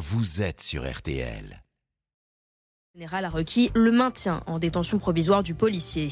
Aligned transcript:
vous 0.00 0.40
êtes 0.40 0.62
sur 0.62 0.90
RTL. 0.90 1.62
Le 2.94 3.00
général 3.00 3.26
a 3.26 3.28
requis 3.28 3.70
le 3.74 3.92
maintien 3.92 4.42
en 4.46 4.58
détention 4.58 4.98
provisoire 4.98 5.42
du 5.42 5.52
policier. 5.52 6.08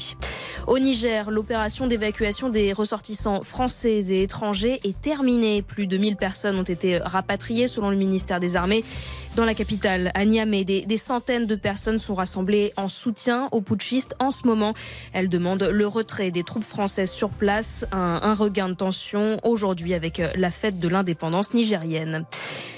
Au 0.67 0.79
Niger, 0.79 1.31
l'opération 1.31 1.87
d'évacuation 1.87 2.49
des 2.49 2.73
ressortissants 2.73 3.43
français 3.43 3.99
et 4.09 4.23
étrangers 4.23 4.79
est 4.83 4.99
terminée. 4.99 5.61
Plus 5.61 5.87
de 5.87 5.97
1000 5.97 6.15
personnes 6.15 6.57
ont 6.57 6.63
été 6.63 6.97
rapatriées 6.97 7.67
selon 7.67 7.89
le 7.89 7.95
ministère 7.95 8.39
des 8.39 8.55
Armées. 8.55 8.83
Dans 9.35 9.45
la 9.45 9.53
capitale, 9.53 10.11
à 10.15 10.25
Niamey, 10.25 10.63
des, 10.65 10.97
centaines 10.97 11.45
de 11.45 11.55
personnes 11.55 11.99
sont 11.99 12.15
rassemblées 12.15 12.73
en 12.77 12.89
soutien 12.89 13.47
aux 13.51 13.61
putschistes 13.61 14.15
en 14.19 14.31
ce 14.31 14.45
moment. 14.45 14.73
Elles 15.13 15.29
demandent 15.29 15.63
le 15.63 15.87
retrait 15.87 16.31
des 16.31 16.43
troupes 16.43 16.63
françaises 16.63 17.11
sur 17.11 17.29
place, 17.29 17.85
un, 17.91 18.19
un 18.21 18.33
regain 18.33 18.69
de 18.69 18.73
tension 18.73 19.37
aujourd'hui 19.43 19.93
avec 19.93 20.21
la 20.35 20.51
fête 20.51 20.79
de 20.79 20.87
l'indépendance 20.87 21.53
nigérienne. 21.53 22.25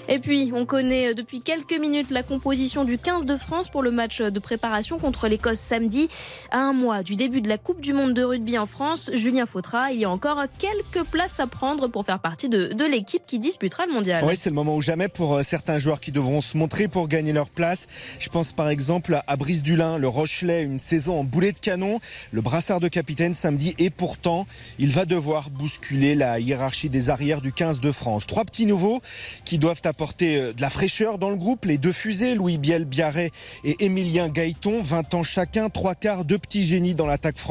Et 0.07 0.19
puis, 0.19 0.51
on 0.53 0.65
connaît 0.65 1.13
depuis 1.13 1.41
quelques 1.41 1.79
minutes 1.79 2.09
la 2.09 2.23
composition 2.23 2.83
du 2.83 2.97
15 2.97 3.25
de 3.25 3.37
France 3.37 3.69
pour 3.69 3.81
le 3.81 3.91
match 3.91 4.21
de 4.21 4.39
préparation 4.39 4.99
contre 4.99 5.27
l'Écosse 5.27 5.59
samedi. 5.59 6.09
À 6.51 6.57
un 6.57 6.73
mois 6.73 7.03
du 7.03 7.15
début 7.15 7.39
de 7.41 7.47
la 7.47 7.57
Coupe 7.63 7.79
du 7.79 7.93
Monde 7.93 8.15
de 8.15 8.23
rugby 8.23 8.57
en 8.57 8.65
France, 8.65 9.11
Julien 9.13 9.45
Fautra, 9.45 9.91
il 9.91 9.99
y 9.99 10.05
a 10.05 10.09
encore 10.09 10.39
quelques 10.57 11.07
places 11.07 11.39
à 11.39 11.45
prendre 11.45 11.87
pour 11.87 12.03
faire 12.03 12.17
partie 12.17 12.49
de, 12.49 12.73
de 12.73 12.85
l'équipe 12.85 13.21
qui 13.27 13.37
disputera 13.37 13.85
le 13.85 13.93
mondial. 13.93 14.23
Oui, 14.25 14.35
c'est 14.35 14.49
le 14.49 14.55
moment 14.55 14.75
ou 14.75 14.81
jamais 14.81 15.07
pour 15.07 15.35
euh, 15.35 15.43
certains 15.43 15.77
joueurs 15.77 15.99
qui 15.99 16.11
devront 16.11 16.41
se 16.41 16.57
montrer 16.57 16.87
pour 16.87 17.07
gagner 17.07 17.33
leur 17.33 17.51
place. 17.51 17.87
Je 18.17 18.29
pense 18.29 18.51
par 18.51 18.67
exemple 18.69 19.19
à 19.27 19.37
Brice 19.37 19.61
Dulin, 19.61 19.99
le 19.99 20.07
Rochelet, 20.07 20.63
une 20.63 20.79
saison 20.79 21.19
en 21.19 21.23
boulet 21.23 21.51
de 21.51 21.59
canon, 21.59 21.99
le 22.31 22.41
brassard 22.41 22.79
de 22.79 22.87
capitaine 22.87 23.35
samedi 23.35 23.75
et 23.77 23.91
pourtant, 23.91 24.47
il 24.79 24.89
va 24.89 25.05
devoir 25.05 25.51
bousculer 25.51 26.15
la 26.15 26.39
hiérarchie 26.39 26.89
des 26.89 27.11
arrières 27.11 27.41
du 27.41 27.53
15 27.53 27.79
de 27.79 27.91
France. 27.91 28.25
Trois 28.25 28.43
petits 28.43 28.65
nouveaux 28.65 29.01
qui 29.45 29.59
doivent 29.59 29.81
apporter 29.85 30.37
euh, 30.37 30.53
de 30.53 30.61
la 30.61 30.71
fraîcheur 30.71 31.19
dans 31.19 31.29
le 31.29 31.37
groupe. 31.37 31.65
Les 31.65 31.77
deux 31.77 31.93
fusées, 31.93 32.33
Louis 32.33 32.57
Biel 32.57 32.85
Biarret 32.85 33.29
et 33.63 33.85
Émilien 33.85 34.29
Gaëton, 34.29 34.81
20 34.81 35.13
ans 35.13 35.23
chacun, 35.23 35.69
trois 35.69 35.93
quarts, 35.93 36.25
deux 36.25 36.39
petits 36.39 36.63
génies 36.63 36.95
dans 36.95 37.05
l'attaque 37.05 37.37
française. 37.37 37.50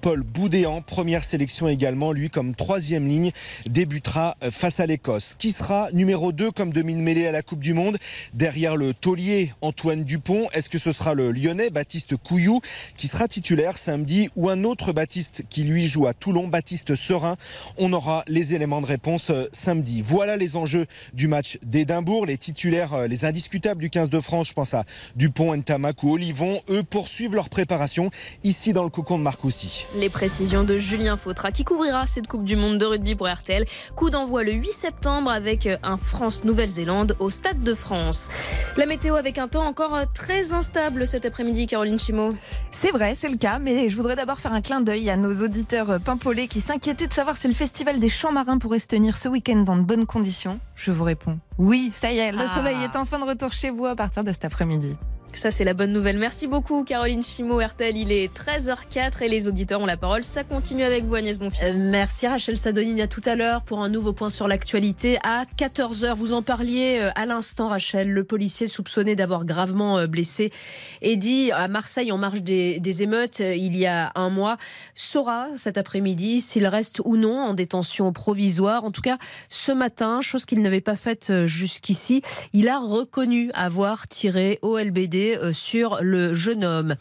Paul 0.00 0.22
Boudéan, 0.22 0.80
première 0.80 1.24
sélection 1.24 1.68
également, 1.68 2.12
lui 2.12 2.30
comme 2.30 2.54
troisième 2.54 3.06
ligne, 3.06 3.32
débutera 3.66 4.36
euh, 4.42 4.50
face 4.50 4.80
à 4.80 4.86
l'Écosse. 4.86 5.34
Qui 5.38 5.52
sera 5.52 5.90
numéro 5.92 6.32
2 6.32 6.50
comme 6.50 6.72
demi-mêlée 6.72 7.26
à 7.26 7.32
la 7.32 7.42
Coupe 7.42 7.60
du 7.60 7.74
Monde? 7.74 7.98
Derrière 8.34 8.76
le 8.76 8.94
taulier 8.94 9.52
Antoine 9.60 10.04
Dupont, 10.04 10.48
est-ce 10.54 10.70
que 10.70 10.78
ce 10.78 10.92
sera 10.92 11.14
le 11.14 11.30
lyonnais 11.30 11.70
Baptiste 11.70 12.16
Couillou 12.16 12.60
qui 12.96 13.06
sera 13.06 13.28
titulaire 13.28 13.76
samedi 13.76 14.30
ou 14.36 14.48
un 14.48 14.64
autre 14.64 14.92
Baptiste 14.92 15.44
qui 15.50 15.64
lui 15.64 15.86
joue 15.86 16.06
à 16.06 16.14
Toulon, 16.14 16.48
Baptiste 16.48 16.94
Serein 16.94 17.36
On 17.76 17.92
aura 17.92 18.24
les 18.28 18.54
éléments 18.54 18.80
de 18.80 18.86
réponse 18.86 19.30
euh, 19.30 19.46
samedi. 19.52 20.02
Voilà 20.02 20.36
les 20.36 20.56
enjeux 20.56 20.86
du 21.12 21.28
match 21.28 21.58
d'Édimbourg. 21.62 22.26
Les 22.26 22.38
titulaires, 22.38 22.94
euh, 22.94 23.06
les 23.06 23.24
indiscutables 23.24 23.80
du 23.80 23.90
15 23.90 24.10
de 24.10 24.20
France, 24.20 24.48
je 24.48 24.54
pense 24.54 24.74
à 24.74 24.84
Dupont, 25.16 25.54
Ntamak 25.54 26.02
ou 26.02 26.12
Olivon, 26.12 26.60
eux 26.70 26.82
poursuivent 26.82 27.34
leur 27.34 27.48
préparation 27.48 28.10
ici 28.44 28.72
dans 28.72 28.84
le 28.84 28.90
cocon 29.02 29.18
de 29.18 29.24
Marcoussis. 29.24 29.86
Les 29.96 30.08
précisions 30.08 30.62
de 30.62 30.78
Julien 30.78 31.16
Fautra 31.16 31.50
qui 31.50 31.64
couvrira 31.64 32.06
cette 32.06 32.28
Coupe 32.28 32.44
du 32.44 32.54
Monde 32.54 32.78
de 32.78 32.86
rugby 32.86 33.16
pour 33.16 33.26
RTL. 33.28 33.64
Coup 33.96 34.10
d'envoi 34.10 34.44
le 34.44 34.52
8 34.52 34.70
septembre 34.70 35.28
avec 35.30 35.68
un 35.82 35.96
France-Nouvelle-Zélande 35.96 37.16
au 37.18 37.28
Stade 37.28 37.62
de 37.64 37.74
France. 37.74 38.28
La 38.76 38.86
météo 38.86 39.16
avec 39.16 39.38
un 39.38 39.48
temps 39.48 39.66
encore 39.66 39.98
très 40.14 40.52
instable 40.52 41.04
cet 41.06 41.26
après-midi, 41.26 41.66
Caroline 41.66 41.98
Chimo. 41.98 42.28
C'est 42.70 42.92
vrai, 42.92 43.14
c'est 43.16 43.28
le 43.28 43.36
cas, 43.36 43.58
mais 43.58 43.88
je 43.88 43.96
voudrais 43.96 44.14
d'abord 44.14 44.38
faire 44.38 44.52
un 44.52 44.60
clin 44.60 44.80
d'œil 44.80 45.10
à 45.10 45.16
nos 45.16 45.42
auditeurs 45.42 45.98
pimpolés 46.00 46.46
qui 46.46 46.60
s'inquiétaient 46.60 47.08
de 47.08 47.12
savoir 47.12 47.36
si 47.36 47.48
le 47.48 47.54
festival 47.54 47.98
des 47.98 48.08
champs 48.08 48.32
marins 48.32 48.58
pourrait 48.58 48.78
se 48.78 48.86
tenir 48.86 49.16
ce 49.16 49.28
week-end 49.28 49.62
dans 49.62 49.76
de 49.76 49.82
bonnes 49.82 50.06
conditions. 50.06 50.60
Je 50.76 50.92
vous 50.92 51.04
réponds 51.04 51.38
oui, 51.58 51.92
ça 51.94 52.10
y 52.10 52.18
est, 52.18 52.32
le 52.32 52.38
Ah. 52.40 52.54
soleil 52.54 52.76
est 52.82 52.96
enfin 52.96 53.18
de 53.18 53.24
retour 53.24 53.52
chez 53.52 53.70
vous 53.70 53.84
à 53.86 53.94
partir 53.94 54.24
de 54.24 54.32
cet 54.32 54.44
après-midi. 54.46 54.96
Ça, 55.34 55.50
c'est 55.50 55.64
la 55.64 55.72
bonne 55.72 55.92
nouvelle. 55.92 56.18
Merci 56.18 56.46
beaucoup, 56.46 56.84
Caroline 56.84 57.22
Chimo, 57.22 57.58
RTL. 57.58 57.96
Il 57.96 58.12
est 58.12 58.32
13h04 58.32 59.22
et 59.22 59.28
les 59.28 59.48
auditeurs 59.48 59.80
ont 59.80 59.86
la 59.86 59.96
parole. 59.96 60.24
Ça 60.24 60.44
continue 60.44 60.84
avec 60.84 61.04
vous, 61.04 61.14
Agnès 61.14 61.38
Bonfils. 61.38 61.64
Euh, 61.64 61.72
merci 61.74 62.26
Rachel 62.26 62.58
Sadonine. 62.58 63.00
À 63.00 63.06
tout 63.06 63.22
à 63.24 63.34
l'heure 63.34 63.62
pour 63.62 63.82
un 63.82 63.88
nouveau 63.88 64.12
point 64.12 64.28
sur 64.28 64.46
l'actualité. 64.46 65.18
À 65.24 65.44
14h, 65.56 66.14
vous 66.14 66.32
en 66.32 66.42
parliez 66.42 66.98
euh, 67.00 67.10
à 67.16 67.24
l'instant, 67.24 67.68
Rachel. 67.68 68.10
Le 68.10 68.24
policier 68.24 68.66
soupçonné 68.66 69.16
d'avoir 69.16 69.44
gravement 69.44 69.98
euh, 69.98 70.06
blessé 70.06 70.52
Eddy 71.00 71.50
à 71.50 71.66
Marseille 71.66 72.12
en 72.12 72.18
marge 72.18 72.42
des, 72.42 72.78
des 72.78 73.02
émeutes 73.02 73.40
il 73.40 73.76
y 73.76 73.86
a 73.86 74.12
un 74.14 74.28
mois 74.28 74.58
saura 74.94 75.46
cet 75.56 75.78
après-midi 75.78 76.40
s'il 76.40 76.66
reste 76.66 77.00
ou 77.04 77.16
non 77.16 77.38
en 77.40 77.54
détention 77.54 78.12
provisoire. 78.12 78.84
En 78.84 78.90
tout 78.90 79.02
cas, 79.02 79.18
ce 79.48 79.72
matin, 79.72 80.20
chose 80.20 80.44
qu'il 80.44 80.60
n'avait 80.60 80.80
pas 80.80 80.96
faite 80.96 81.46
jusqu'ici, 81.46 82.22
il 82.52 82.68
a 82.68 82.78
reconnu 82.78 83.50
avoir 83.54 84.06
tiré 84.08 84.58
au 84.62 84.78
LBD 84.78 85.21
euh, 85.22 85.52
sur 85.52 85.98
le 86.02 86.34
jeune 86.34 86.64
homme. 86.64 86.96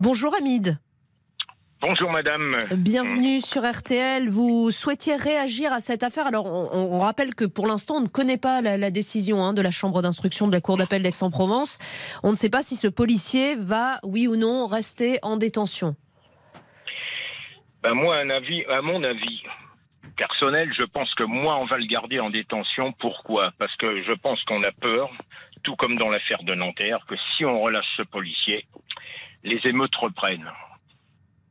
Bonjour 0.00 0.34
Hamid. 0.38 0.78
Bonjour 1.82 2.10
madame. 2.10 2.56
Bienvenue 2.72 3.40
sur 3.40 3.62
RTL. 3.62 4.28
Vous 4.28 4.70
souhaitiez 4.70 5.14
réagir 5.14 5.72
à 5.72 5.80
cette 5.80 6.02
affaire. 6.02 6.26
Alors, 6.26 6.46
on, 6.46 6.70
on 6.72 6.98
rappelle 6.98 7.34
que 7.34 7.44
pour 7.44 7.66
l'instant, 7.66 7.96
on 7.96 8.00
ne 8.00 8.08
connaît 8.08 8.38
pas 8.38 8.62
la, 8.62 8.78
la 8.78 8.90
décision 8.90 9.42
hein, 9.44 9.52
de 9.52 9.60
la 9.60 9.70
Chambre 9.70 10.00
d'instruction 10.00 10.46
de 10.46 10.52
la 10.52 10.60
Cour 10.60 10.78
d'appel 10.78 11.02
d'Aix-en-Provence. 11.02 11.78
On 12.22 12.30
ne 12.30 12.34
sait 12.34 12.48
pas 12.48 12.62
si 12.62 12.76
ce 12.76 12.88
policier 12.88 13.56
va, 13.56 14.00
oui 14.02 14.26
ou 14.26 14.36
non, 14.36 14.66
rester 14.66 15.18
en 15.22 15.36
détention. 15.36 15.94
Ben 17.82 17.94
moi, 17.94 18.16
un 18.18 18.30
avis, 18.30 18.64
à 18.64 18.80
mon 18.80 19.04
avis 19.04 19.42
personnel, 20.16 20.72
je 20.78 20.84
pense 20.86 21.12
que 21.14 21.24
moi, 21.24 21.58
on 21.60 21.66
va 21.66 21.76
le 21.76 21.86
garder 21.86 22.18
en 22.18 22.30
détention. 22.30 22.92
Pourquoi? 22.98 23.52
Parce 23.58 23.74
que 23.76 24.02
je 24.02 24.12
pense 24.12 24.42
qu'on 24.44 24.62
a 24.62 24.72
peur, 24.72 25.10
tout 25.66 25.74
comme 25.74 25.98
dans 25.98 26.08
l'affaire 26.08 26.44
de 26.44 26.54
Nanterre, 26.54 27.04
que 27.08 27.16
si 27.16 27.44
on 27.44 27.60
relâche 27.60 27.88
ce 27.96 28.02
policier, 28.02 28.64
les 29.42 29.60
émeutes 29.64 29.96
reprennent. 29.96 30.48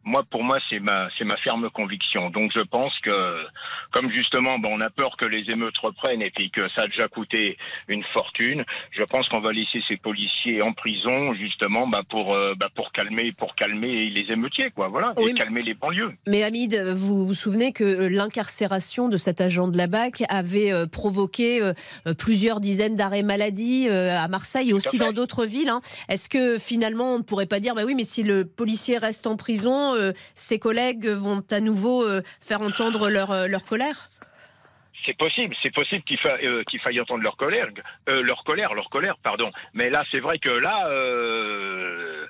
Moi, 0.06 0.24
pour 0.30 0.44
moi, 0.44 0.60
c'est 0.70 0.80
ma, 0.80 1.10
c'est 1.18 1.26
ma 1.26 1.38
ferme 1.38 1.70
conviction. 1.70 2.30
Donc, 2.30 2.52
je 2.54 2.62
pense 2.62 2.94
que, 3.00 3.44
comme 3.92 4.12
justement, 4.12 4.60
ben, 4.60 4.70
on 4.72 4.82
a 4.82 4.90
peur 4.90 5.18
que 5.18 5.26
les 5.26 5.50
émeutes 5.52 5.78
reprennent 5.80 6.22
et 6.22 6.32
puis 6.32 6.52
que 6.52 6.70
ça 6.70 6.84
a 6.84 6.88
déjà 6.88 7.08
coûté 7.08 7.58
une 7.88 8.04
fortune, 8.14 8.64
je 8.92 9.04
pense 9.04 9.28
qu'on 9.30 9.42
va 9.42 9.52
laisser 9.52 9.82
ces 9.88 9.98
policiers 9.98 10.62
en 10.62 10.74
prison, 10.74 11.34
justement, 11.34 11.88
ben, 11.88 12.04
pour, 12.10 12.36
euh, 12.36 12.54
ben, 12.56 12.68
pour 12.76 12.92
calmer, 12.92 13.32
pour 13.38 13.56
calmer 13.56 14.10
les 14.10 14.32
émeutiers, 14.32 14.72
quoi. 14.72 14.86
Voilà, 14.90 15.14
Oui, 15.18 15.32
et 15.32 15.34
calmer 15.34 15.64
les 15.64 15.74
banlieues. 15.74 16.12
Mais 16.28 16.44
Hamid, 16.44 16.76
vous 16.94 17.26
vous 17.26 17.34
souvenez 17.34 17.74
que 17.74 17.84
euh, 17.84 18.10
l'incarcération 18.10 19.10
de 19.10 19.18
cet 19.18 19.42
agent 19.42 19.68
de 19.68 19.78
la 19.78 19.88
BAC 19.88 20.24
avait 20.30 20.72
euh, 20.72 20.86
provoqué 20.86 21.62
euh, 21.62 21.74
plusieurs 22.18 22.60
dizaines 22.62 22.96
d'arrêts 22.96 23.24
maladie 23.24 23.90
à 23.90 24.28
Marseille 24.28 24.70
et 24.70 24.74
aussi 24.74 24.98
dans 24.98 25.12
d'autres 25.12 25.46
villes. 25.46 25.70
hein. 25.70 25.82
Est-ce 26.10 26.30
que 26.30 26.60
finalement 26.60 27.16
on 27.16 27.18
ne 27.20 27.24
pourrait 27.24 27.46
pas 27.46 27.60
dire, 27.60 27.74
bah 27.74 27.84
oui, 27.86 27.96
mais 27.96 28.04
si 28.04 28.24
le 28.24 28.46
policier 28.46 28.98
reste 28.98 29.26
en 29.26 29.36
prison, 29.36 29.94
ses 30.33 30.59
collègues 30.59 31.07
vont 31.07 31.44
à 31.51 31.59
nouveau 31.59 32.03
euh, 32.03 32.22
faire 32.41 32.61
entendre 32.61 33.09
leur, 33.09 33.31
euh, 33.31 33.47
leur 33.47 33.66
colère? 33.66 34.07
C'est 35.06 35.17
possible, 35.17 35.56
c'est 35.61 35.73
possible 35.73 36.03
qu'il 36.03 36.17
fa- 36.17 36.38
euh, 36.44 36.63
faille 36.83 37.00
entendre 37.00 37.22
leur 37.22 37.38
colère, 37.38 37.67
euh, 38.09 38.23
leur 38.23 38.44
colère, 38.44 38.73
leur 38.73 38.89
colère, 38.89 39.17
pardon. 39.22 39.51
Mais 39.73 39.89
là, 39.89 40.03
c'est 40.11 40.19
vrai 40.19 40.39
que 40.39 40.50
là, 40.50 40.83
euh, 40.89 42.25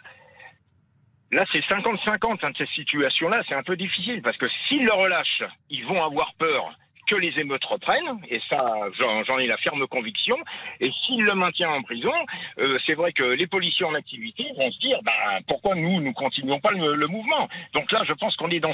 là, 1.32 1.46
c'est 1.54 1.64
50-50 1.70 2.40
hein, 2.44 2.50
de 2.52 2.58
cette 2.58 2.68
situation-là. 2.70 3.42
C'est 3.48 3.56
un 3.56 3.64
peu 3.64 3.78
difficile 3.78 4.22
parce 4.22 4.36
que 4.38 4.48
s'ils 4.68 4.84
le 4.84 4.94
relâchent, 4.94 5.44
ils 5.70 5.86
vont 5.86 6.04
avoir 6.04 6.34
peur 6.38 6.78
que 7.08 7.16
les 7.16 7.34
émeutes 7.40 7.64
reprennent, 7.66 8.20
et 8.30 8.40
ça, 8.50 8.66
j'en 9.00 9.38
ai 9.40 9.48
la 9.48 9.58
ferme 9.58 9.86
conviction. 9.88 10.36
Et 10.80 10.92
s'il 11.06 11.22
le 11.24 11.34
maintient 11.36 11.70
en 11.70 11.82
prison, 11.82 12.12
euh, 12.60 12.78
c'est 12.86 12.94
vrai 12.96 13.12
que 13.12 13.24
les 13.24 13.48
policiers 13.48 13.86
en 13.86 13.94
activité 13.96 14.46
vont 14.58 14.72
se 14.72 14.80
dire, 14.80 15.00
ben, 15.04 15.42
pourquoi 15.48 15.76
nous, 15.76 16.02
nous 16.02 16.14
continuons 16.14 16.60
pas 16.60 16.72
le, 16.72 16.96
le 16.96 17.08
mouvement? 17.08 17.48
Donc 17.74 17.92
là, 17.92 18.04
je 18.08 18.14
pense 18.14 18.36
qu'on 18.36 18.50
est 18.50 18.60
dans, 18.60 18.74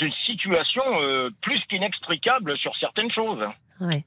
une 0.00 0.12
situation 0.26 0.82
euh, 1.00 1.30
plus 1.42 1.60
qu'inextricable 1.68 2.56
sur 2.58 2.74
certaines 2.76 3.10
choses. 3.10 3.44
Ouais. 3.80 4.04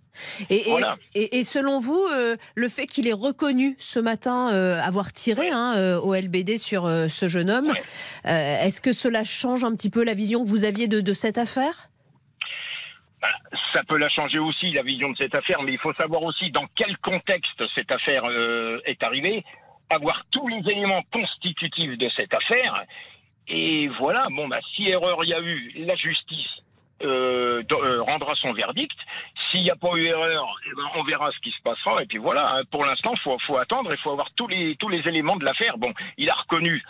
Et, 0.51 0.67
et- 0.67 0.71
Voilà. 0.71 0.97
et- 1.15 1.39
et 1.39 1.43
selon 1.43 1.79
vous, 1.79 1.99
euh, 2.13 2.35
le 2.55 2.69
fait 2.69 2.85
qu'il 2.85 3.07
ait 3.07 3.13
reconnu 3.13 3.75
ce 3.79 3.99
matin 3.99 4.53
euh, 4.53 4.79
avoir 4.79 5.11
tiré 5.13 5.49
hein, 5.49 5.73
euh, 5.75 5.99
au 5.99 6.13
LBD 6.13 6.57
sur 6.57 6.83
ce 7.09 7.27
jeune 7.27 7.49
homme, 7.49 7.69
Ouais. 8.25 8.57
est-ce 8.61 8.81
que 8.81 8.91
cela 8.91 9.23
change 9.23 9.63
un 9.63 9.71
petit 9.75 9.89
peu 9.89 10.03
la 10.03 10.13
vision 10.13 10.43
que 10.43 10.49
vous 10.49 10.63
aviez 10.65 10.87
de, 10.87 11.01
de 11.01 11.13
cette 11.13 11.39
affaire? 11.39 11.89
Ça 13.73 13.83
peut 13.83 13.97
la 13.97 14.09
changer 14.09 14.39
aussi, 14.39 14.71
la 14.71 14.83
vision 14.83 15.09
de 15.09 15.17
cette 15.17 15.35
affaire, 15.37 15.61
mais 15.63 15.73
il 15.73 15.79
faut 15.79 15.93
savoir 15.93 16.23
aussi 16.23 16.51
dans 16.51 16.65
quel 16.75 16.97
contexte 16.97 17.63
cette 17.75 17.91
affaire 17.91 18.23
euh, 18.25 18.79
est 18.85 19.03
arrivée, 19.03 19.43
avoir 19.89 20.23
tous 20.31 20.47
les 20.47 20.61
éléments 20.71 21.01
constitutifs 21.11 21.97
de 21.97 22.09
cette 22.15 22.33
affaire. 22.33 22.83
Et 23.47 23.87
voilà, 23.99 24.27
bon, 24.31 24.47
bah, 24.47 24.59
si 24.75 24.83
erreur 24.87 25.17
il 25.23 25.29
y 25.29 25.33
a 25.33 25.41
eu, 25.41 25.85
la 25.85 25.95
justice 25.95 26.47
euh, 27.03 27.63
euh, 27.71 28.01
rendra 28.01 28.33
son 28.35 28.53
verdict. 28.53 28.97
S'il 29.51 29.63
n'y 29.63 29.71
a 29.71 29.75
pas 29.75 29.89
eu 29.95 30.05
erreur, 30.05 30.55
eh 30.65 30.75
ben, 30.75 30.83
on 30.95 31.03
verra 31.03 31.29
ce 31.31 31.39
qui 31.39 31.51
se 31.51 31.61
passera. 31.61 32.01
Et 32.01 32.05
puis 32.05 32.17
voilà, 32.17 32.55
hein, 32.55 32.61
pour 32.71 32.85
l'instant, 32.85 33.13
faut, 33.23 33.37
faut 33.45 33.57
attendre, 33.57 33.91
il 33.91 33.97
faut 33.97 34.11
avoir 34.11 34.31
tous 34.35 34.47
les 34.47 35.01
éléments 35.05 35.35
de 35.35 35.43
l'affaire. 35.43 35.77
Bon, 35.77 35.93
il 36.17 36.29
a 36.29 36.35
reconnu 36.35 36.81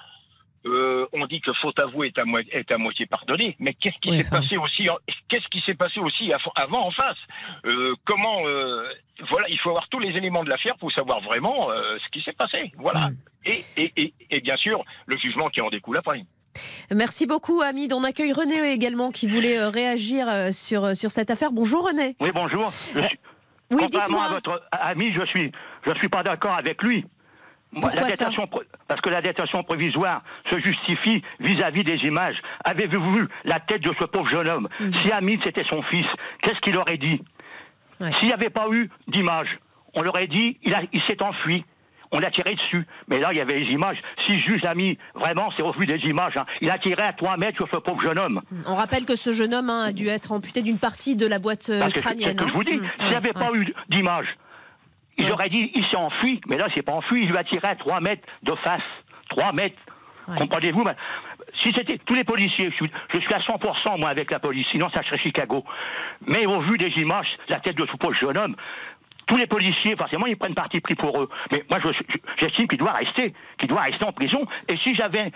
euh, 0.65 1.06
on 1.13 1.25
dit 1.27 1.42
que 1.42 1.51
faute 1.62 1.77
avouée 1.80 2.07
est 2.07 2.19
à, 2.19 2.25
mo- 2.25 2.39
est 2.39 2.71
à 2.71 2.77
moitié 2.77 3.06
pardonnée, 3.06 3.56
mais 3.60 3.74
qu'est-ce 3.74 3.98
qui 4.00 4.12
Oui, 4.12 4.24
s'est 4.24 4.30
passé 4.30 4.57
aussi 4.57 4.89
en- 4.89 4.98
Qu'est-ce 5.30 5.48
qui 5.48 5.62
s'est 5.65 5.74
passé 5.74 6.00
aussi 6.00 6.31
av- 6.31 6.42
avant 6.56 6.86
en 6.88 6.92
face? 6.92 7.18
Euh, 7.65 7.94
Comment 8.06 8.45
euh, 8.48 8.83
Voilà, 9.31 9.48
il 9.50 9.57
faut 9.60 9.69
avoir 9.69 9.88
tous 9.89 10.00
les 10.00 10.10
éléments 10.15 10.44
de 10.44 10.50
l'affaire 10.50 10.75
pour 10.77 10.92
savoir 10.92 11.21
vraiment 11.21 11.71
euh, 11.71 11.98
ce 12.04 12.10
qui 12.12 12.24
s'est 12.24 12.33
passé. 12.33 12.62
Voilà. 12.77 13.10
Mm. 13.10 13.15
Et, 13.45 13.63
et, 13.77 13.94
et, 13.98 14.13
et 14.30 14.39
bien 14.42 14.56
sûr, 14.57 14.83
le 15.07 15.18
jugement 15.18 15.50
qui 15.50 15.62
en 15.62 15.69
découle 15.69 15.98
après. 15.98 16.24
Merci 16.94 17.25
beaucoup, 17.25 17.62
Hamid. 17.62 17.94
On 17.94 18.04
accueille 18.04 18.31
René 18.31 18.71
également 18.71 19.10
qui 19.12 19.27
voulait 19.27 19.57
euh, 19.57 19.69
réagir 19.69 20.27
euh, 20.30 20.51
sur, 20.51 20.95
sur 20.95 21.10
cette 21.12 21.31
affaire. 21.31 21.51
Bonjour, 21.51 21.88
René. 21.88 22.15
Oui, 22.19 22.30
bonjour. 22.33 22.69
Je 22.69 23.01
suis, 23.01 23.19
Oui, 23.71 23.77
contrairement 23.81 23.89
dites-moi. 23.89 24.25
à 24.25 24.30
votre 24.30 24.63
ami, 24.71 25.12
je 25.13 25.25
suis, 25.25 25.51
je 25.86 25.94
suis 25.95 26.10
pas 26.10 26.21
d'accord 26.21 26.54
avec 26.54 26.81
lui. 26.83 27.06
Moi, 27.74 27.92
la 27.96 28.04
détention, 28.08 28.48
parce 28.88 29.02
que 29.02 29.10
la 29.10 29.22
détention 29.22 29.64
provisoire 29.64 30.22
se 30.52 30.58
justifie 30.60 31.22
vis-à-vis 31.40 31.84
des 31.84 31.98
images. 32.06 32.36
Avez-vous 32.64 33.14
vu 33.14 33.28
la 33.46 33.60
tête 33.60 33.81
de 33.81 33.94
ce 34.00 34.06
pauvre 34.06 34.28
jeune 34.30 34.48
homme 34.50 34.70
Si 35.04 35.12
Hamid 35.12 35.40
c'était 35.44 35.66
son 35.72 35.81
fils, 35.84 36.06
qu'est-ce 36.42 36.60
qu'il 36.60 36.78
aurait 36.78 36.98
dit 36.98 37.22
Ouais. 38.00 38.12
S'il 38.20 38.28
n'y 38.28 38.34
avait 38.34 38.50
pas 38.50 38.68
eu 38.72 38.90
d'image, 39.08 39.60
on 39.94 40.02
l'aurait 40.02 40.28
dit, 40.28 40.58
il, 40.64 40.74
s'est 41.08 41.22
enfui. 41.24 41.64
On 42.12 42.20
l'a 42.20 42.31
tiré 42.31 42.54
dessus. 42.56 42.86
Mais 43.08 43.20
là, 43.20 43.30
il 43.31 43.38
y 43.38 43.42
avait 43.42 43.60
les 43.60 43.72
images. 43.72 43.98
Si 44.25 44.40
juge 44.42 44.64
Hamid, 44.66 44.98
vraiment, 45.16 45.50
c'est 45.56 45.64
au 45.64 45.72
vu 45.72 45.86
des 45.86 45.98
images. 46.00 46.36
hein. 46.38 46.46
Il 46.62 46.70
a 46.70 46.78
tiré 46.80 47.02
à 47.02 47.14
3 47.14 47.38
mètres 47.38 47.58
sur 47.58 47.68
ce 47.74 47.78
pauvre 47.78 48.02
jeune 48.02 48.20
homme. 48.20 48.42
On 48.68 48.75
rappelle 48.75 49.06
que 49.06 49.16
ce 49.16 49.31
jeune 49.34 49.54
homme 49.54 49.70
hein, 49.70 49.86
a 49.86 49.92
dû 49.92 50.08
être 50.08 50.31
amputé 50.31 50.62
d'une 50.62 50.78
partie 50.80 51.16
de 51.16 51.25
la 51.28 51.40
boîte 51.40 51.70
euh, 51.70 51.80
Parce 51.80 51.94
que 51.94 52.02
c'est 52.02 52.10
ce 52.10 52.14
crânienne. 52.16 52.36
que 52.36 52.44
hein. 52.44 52.48
je 52.50 52.54
vous 52.54 52.64
dis. 52.64 52.75
Mm, 52.75 52.90
S'il 53.00 53.10
n'y 53.10 53.16
avait 53.16 53.34
pas 53.34 53.50
eu 53.54 53.74
d'image, 53.90 54.28
ils 55.18 55.25
Ouais. 55.25 55.31
auraient 55.31 55.50
dit 55.50 55.71
il 55.75 55.86
s'est 55.88 55.95
enfui, 55.98 56.42
mais 56.48 56.57
là, 56.57 56.68
c'est 56.75 56.81
pas 56.81 56.94
enfui, 56.94 57.24
il 57.24 57.30
lui 57.30 57.38
a 57.38 57.44
tiré 57.44 57.68
à 57.68 57.75
3 57.75 58.00
mètres 58.01 58.27
de 58.44 58.56
face. 58.56 58.81
3 59.30 59.51
mètres. 59.54 59.77
Ouais. 60.27 60.38
Comprenez-vous 60.38 60.83
Si 61.63 61.71
c'était 61.75 61.98
tous 62.00 62.13
les 62.15 62.24
policiers, 62.24 62.69
je 62.71 62.75
suis, 62.75 62.92
je 63.13 63.19
suis 63.19 63.33
à 63.33 63.39
100% 63.39 63.98
moi 64.00 64.10
avec 64.10 64.31
la 64.31 64.39
police, 64.39 64.65
sinon 64.71 64.89
ça 64.89 65.04
serait 65.04 65.18
Chicago. 65.19 65.63
Mais 66.25 66.45
au 66.45 66.62
vu 66.62 66.77
des 66.77 66.89
images, 67.00 67.27
la 67.50 67.60
tête 67.60 67.75
de 67.77 67.86
ce 67.86 67.95
pauvre 67.98 68.15
jeune 68.15 68.38
homme, 68.38 68.56
tous 69.27 69.38
les 69.38 69.48
policiers, 69.48 69.95
forcément, 69.95 70.25
ils 70.25 70.36
prennent 70.38 70.56
parti 70.56 70.80
pris 70.81 70.95
pour 70.95 71.21
eux. 71.21 71.30
Mais 71.51 71.63
moi, 71.69 71.80
je- 71.83 71.92
je- 71.92 72.18
j'estime 72.42 72.68
qu'il 72.68 72.80
doit 72.80 72.92
rester, 72.94 73.33
qu'il 73.60 73.69
doit 73.69 73.81
rester 73.81 74.06
en 74.06 74.12
prison. 74.12 74.45
Et 74.69 74.77
si 74.77 74.95
j'avais 74.95 75.31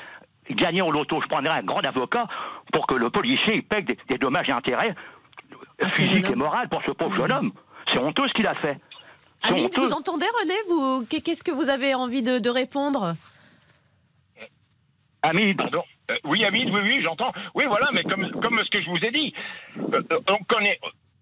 gagné 0.50 0.82
au 0.82 0.92
loto, 0.92 1.22
je 1.22 1.28
prendrais 1.28 1.54
un 1.60 1.64
grand 1.64 1.86
avocat 1.86 2.26
pour 2.74 2.88
que 2.88 2.96
le 2.96 3.10
policier 3.10 3.56
il 3.56 3.64
paye 3.64 3.84
des, 3.84 3.98
des 4.10 4.18
dommages 4.18 4.50
et 4.50 4.54
intérêts 4.54 4.96
Ah, 5.82 5.90
physiques 5.90 6.30
et 6.32 6.36
moraux 6.36 6.68
pour 6.72 6.82
ce 6.84 6.92
pauvre 6.92 7.16
jeune 7.18 7.32
homme. 7.32 7.52
C'est 7.92 8.00
honteux 8.00 8.28
ce 8.28 8.34
qu'il 8.34 8.48
a 8.48 8.56
fait. 8.56 8.78
Honteux. 9.54 9.82
vous 9.82 9.94
entendez, 9.94 10.26
René 10.42 10.54
vous, 10.70 11.06
Qu'est-ce 11.06 11.44
que 11.44 11.52
vous 11.52 11.70
avez 11.70 11.94
envie 11.96 12.22
de, 12.24 12.40
de 12.40 12.50
répondre? 12.50 13.14
Hamid, 15.24 15.58
Pardon 15.58 15.84
Euh, 16.12 16.16
Oui, 16.26 16.44
Hamid, 16.46 16.70
oui, 16.70 16.80
oui, 16.84 17.02
j'entends. 17.04 17.32
Oui, 17.56 17.66
voilà, 17.68 17.90
mais 17.94 18.04
comme, 18.04 18.30
comme 18.42 18.58
ce 18.64 18.70
que 18.70 18.82
je 18.82 18.90
vous 18.90 18.98
ai 18.98 19.12
dit, 19.12 19.34
euh, 19.94 20.02
on 20.30 20.44
connaît. 20.46 20.80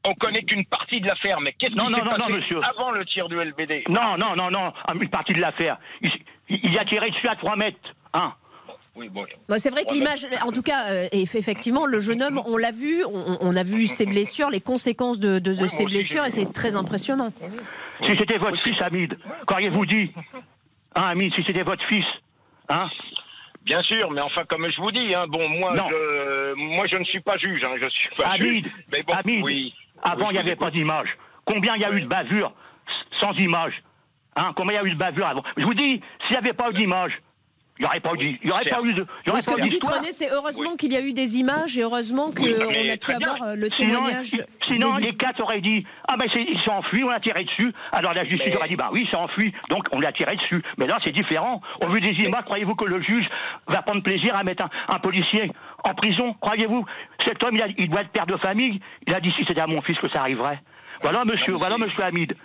On 0.07 0.13
connaît 0.13 0.44
qu'une 0.44 0.63
partie 0.66 1.01
de 1.01 1.07
l'affaire, 1.07 1.39
mais 1.42 1.54
qu'est-ce 1.54 1.72
qui 1.72 1.77
Non, 1.77 1.89
non, 1.89 1.98
s'est 1.98 2.04
non, 2.04 2.12
passé 2.12 2.31
non, 2.31 2.38
monsieur. 2.38 2.60
avant 2.69 2.92
le 2.92 3.04
tir 3.06 3.27
du 3.27 3.38
LBD 3.44 3.86
non, 3.89 4.16
non, 4.19 4.36
non, 4.36 4.51
non, 4.51 4.72
une 5.01 5.10
partie 5.10 5.33
de 5.33 5.42
l'affaire. 5.42 5.80
Il, 6.01 6.12
il- 6.50 6.60
il 6.63 6.77
a 6.77 6.86
tiré 6.86 7.10
dessus 7.10 7.27
à 7.27 7.36
3 7.36 7.56
mètres. 7.56 7.80
Hein. 8.13 8.31
Oui, 8.95 9.09
bon. 9.09 9.25
Bon, 9.50 9.56
C'est 9.57 9.69
vrai 9.69 9.83
que 9.83 9.94
l'image, 9.94 10.27
en 10.45 10.51
tout 10.51 10.62
cas, 10.62 10.89
euh, 10.89 11.07
et 11.12 11.24
effectivement, 11.24 11.86
le 11.86 12.00
jeune 12.00 12.24
homme, 12.24 12.42
on 12.45 12.57
l'a 12.57 12.71
vu, 12.71 13.03
on, 13.06 13.38
on 13.42 13.56
a 13.56 13.63
vu 13.63 13.86
ses 13.88 14.06
blessures, 14.06 14.50
les 14.50 14.62
conséquences 14.62 15.19
de, 15.19 15.53
ses 15.53 15.86
blessures, 15.86 16.25
et 16.25 16.30
c'est 16.30 16.51
très 16.53 16.75
impressionnant. 16.75 17.33
Si 18.06 18.15
c'était 18.18 18.38
votre 18.38 18.62
fils, 18.63 18.81
Hamid, 18.81 19.18
qu'auriez-vous 19.47 19.86
dit 19.86 20.12
Hein, 20.95 21.07
Hamid, 21.09 21.33
si 21.36 21.44
c'était 21.45 21.63
votre 21.63 21.86
fils 21.88 22.06
Hein? 22.69 22.89
Bien 23.63 23.81
sûr, 23.83 24.12
mais 24.12 24.21
enfin, 24.21 24.44
comme 24.47 24.65
je 24.69 24.80
vous 24.80 24.92
dis, 24.92 25.13
hein, 25.13 25.25
bon, 25.27 25.50
moi, 25.50 25.74
je, 25.75 26.53
moi, 26.75 26.86
je 26.91 26.98
ne 27.00 27.03
suis 27.06 27.19
pas 27.19 27.38
juge, 27.38 27.62
hein, 27.63 27.75
je 27.81 27.89
suis 27.89 28.09
pas 28.18 28.30
Hamid, 28.30 28.63
juge. 28.63 28.71
Mais 28.91 29.03
bon, 29.03 29.13
Hamid, 29.13 29.44
oui. 29.44 29.74
avant 30.03 30.27
Oui, 30.27 30.30
il 30.31 30.33
n'y 30.33 30.39
avait 30.39 30.56
pas 30.56 30.71
d'image. 30.71 31.09
Combien 31.45 31.75
il 31.75 31.81
y 31.81 31.86
a 31.86 31.91
eu 31.91 32.01
de 32.01 32.07
bavures 32.07 32.53
sans 33.19 33.31
image 33.33 33.81
Hein, 34.38 34.51
Combien 34.56 34.75
il 34.75 34.83
y 34.83 34.86
a 34.86 34.91
eu 34.91 34.94
de 34.94 35.00
bavures 35.00 35.27
avant? 35.27 35.44
Je 35.57 35.63
vous 35.63 35.74
dis, 35.74 36.01
s'il 36.24 36.31
n'y 36.31 36.38
avait 36.38 36.53
pas 36.53 36.69
eu 36.69 36.74
d'image, 36.74 37.13
il 37.77 37.81
n'y 37.81 37.88
aurait 37.88 38.00
pas 38.00 38.13
eu, 38.13 38.39
il 38.42 38.48
y 38.48 38.51
aurait 38.51 38.63
pas 38.66 38.80
eu 38.83 38.94
de, 38.94 39.06
il 39.24 39.27
y 39.27 39.30
aurait 39.31 39.39
Ce 39.42 39.48
que 39.48 39.51
pas 39.51 39.57
eu 39.57 39.62
vous 39.63 39.68
dites, 39.68 39.81
d'histoire. 39.81 40.00
René, 40.00 40.12
c'est 40.13 40.31
heureusement 40.31 40.75
qu'il 40.77 40.94
y 40.94 40.98
a 40.98 41.01
eu 41.01 41.12
des 41.12 41.38
images 41.38 41.77
et 41.77 41.81
heureusement 41.81 42.31
qu'on 42.31 42.44
Oui, 42.44 42.54
mais 42.69 42.92
a 42.92 42.98
pu 42.98 43.13
bien. 43.18 43.27
avoir 43.33 43.50
euh, 43.50 43.56
le 43.56 43.68
Sinon, 43.75 43.95
témoignage. 43.95 44.25
si- 44.27 44.42
sinon 44.69 44.94
des- 44.94 45.01
les 45.04 45.13
quatre 45.13 45.42
auraient 45.42 45.60
dit 45.62 45.86
Ah 46.07 46.16
ben 46.18 46.27
c'est- 46.31 46.42
il 46.48 46.57
s'est 46.63 46.69
enfui, 46.72 47.04
on 47.04 47.10
l'a 47.10 47.19
tiré 47.19 47.44
dessus. 47.44 47.74
Alors 47.92 48.13
la 48.13 48.24
justice 48.24 48.48
Mais- 48.48 48.56
aurait 48.56 48.69
dit 48.69 48.75
Bah 48.77 48.89
oui, 48.94 49.01
il 49.04 49.10
s'est 49.10 49.18
enfui, 49.18 49.54
donc 49.69 49.83
on 49.92 50.00
l'a 50.00 50.13
tiré 50.13 50.36
dessus. 50.38 50.63
Mais 50.77 50.88
là 50.88 51.00
c'est 51.04 51.12
différent. 51.12 51.62
Au 51.86 51.89
vu 51.89 52.00
des 52.00 52.12
images, 52.24 52.45
croyez-vous 52.45 52.75
que 52.75 52.86
le 52.86 53.01
juge 53.01 53.25
va 53.68 53.81
prendre 53.81 54.01
plaisir 54.04 54.38
à 54.38 54.44
mettre 54.44 54.63
un, 54.63 54.69
un 54.95 55.00
policier 55.00 55.51
en 55.83 55.94
prison? 55.95 56.33
Croyez-vous? 56.39 56.86
Cet 57.25 57.44
homme, 57.44 57.56
il, 57.56 57.62
a- 57.62 57.68
il 57.77 57.89
doit 57.89 58.01
être 58.01 58.10
père 58.12 58.25
de 58.25 58.38
famille. 58.38 58.80
Il 59.06 59.13
a 59.13 59.19
dit 59.19 59.31
si 59.38 59.44
c'était 59.45 59.62
à 59.62 59.68
mon 59.68 59.81
fils 59.81 59.98
que 59.98 60.07
ça 60.10 60.19
arriverait. 60.19 60.62
Voilà 61.01 61.25
monsieur, 61.25 61.51
mais 61.54 61.57
voilà 61.60 61.77
monsieur 61.77 62.04
Hamid. 62.04 62.36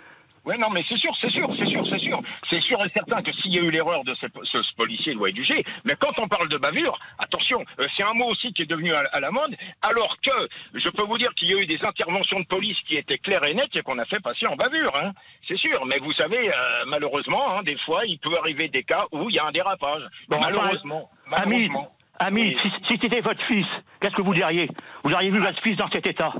Oui, 0.43 0.55
non, 0.59 0.69
mais 0.73 0.83
c'est 0.89 0.97
sûr, 0.97 1.11
c'est 1.21 1.29
sûr, 1.29 1.47
c'est 1.55 1.67
sûr, 1.67 1.85
c'est 1.87 1.99
sûr. 1.99 2.19
C'est 2.49 2.61
sûr 2.63 2.83
et 2.83 2.89
certain 2.95 3.21
que 3.21 3.31
s'il 3.37 3.53
y 3.53 3.59
a 3.59 3.61
eu 3.61 3.69
l'erreur 3.69 4.03
de 4.03 4.15
ce, 4.15 4.25
ce- 4.43 4.61
ce 4.63 4.75
policier, 4.75 5.13
être 5.13 5.35
jugé. 5.35 5.63
Mais 5.85 5.93
quand 5.99 6.17
on 6.19 6.27
parle 6.27 6.49
de 6.49 6.57
bavure, 6.57 6.97
attention, 7.19 7.63
euh, 7.79 7.85
c'est 7.95 8.03
un 8.03 8.13
mot 8.13 8.25
aussi 8.25 8.51
qui 8.53 8.63
est 8.63 8.65
devenu 8.65 8.91
à, 8.91 9.03
à 9.13 9.19
la 9.19 9.29
mode, 9.29 9.55
alors 9.83 10.15
que 10.25 10.31
je 10.73 10.89
peux 10.89 11.03
vous 11.05 11.19
dire 11.19 11.29
qu'il 11.35 11.51
y 11.51 11.53
a 11.53 11.59
eu 11.59 11.67
des 11.67 11.79
interventions 11.85 12.39
de 12.39 12.45
police 12.45 12.77
qui 12.87 12.97
étaient 12.97 13.19
claires 13.19 13.45
et 13.47 13.53
nettes 13.53 13.75
et 13.75 13.81
qu'on 13.83 13.99
a 13.99 14.05
fait 14.05 14.19
passer 14.19 14.47
en 14.47 14.55
bavure, 14.55 14.91
hein. 14.99 15.11
c'est 15.47 15.57
sûr. 15.57 15.85
Mais 15.85 15.99
vous 16.01 16.13
savez, 16.13 16.49
euh, 16.49 16.85
malheureusement, 16.87 17.55
hein, 17.55 17.61
des 17.63 17.77
fois, 17.85 18.03
il 18.07 18.17
peut 18.17 18.35
arriver 18.39 18.67
des 18.67 18.83
cas 18.83 19.05
où 19.11 19.29
il 19.29 19.35
y 19.35 19.39
a 19.39 19.45
un 19.45 19.51
dérapage. 19.51 20.01
Bon, 20.27 20.39
malheureusement. 20.43 21.09
Malheureusement. 21.27 21.91
Oui. 22.31 22.57
si, 22.61 22.69
si 22.89 22.99
c'était 23.01 23.21
votre 23.21 23.43
fils, 23.45 23.65
qu'est-ce 23.99 24.15
que 24.15 24.21
vous 24.23 24.33
diriez? 24.33 24.67
Vous 25.03 25.11
auriez 25.11 25.29
vu 25.29 25.39
votre 25.39 25.61
fils 25.61 25.77
dans 25.77 25.89
cet 25.89 26.07
état? 26.07 26.33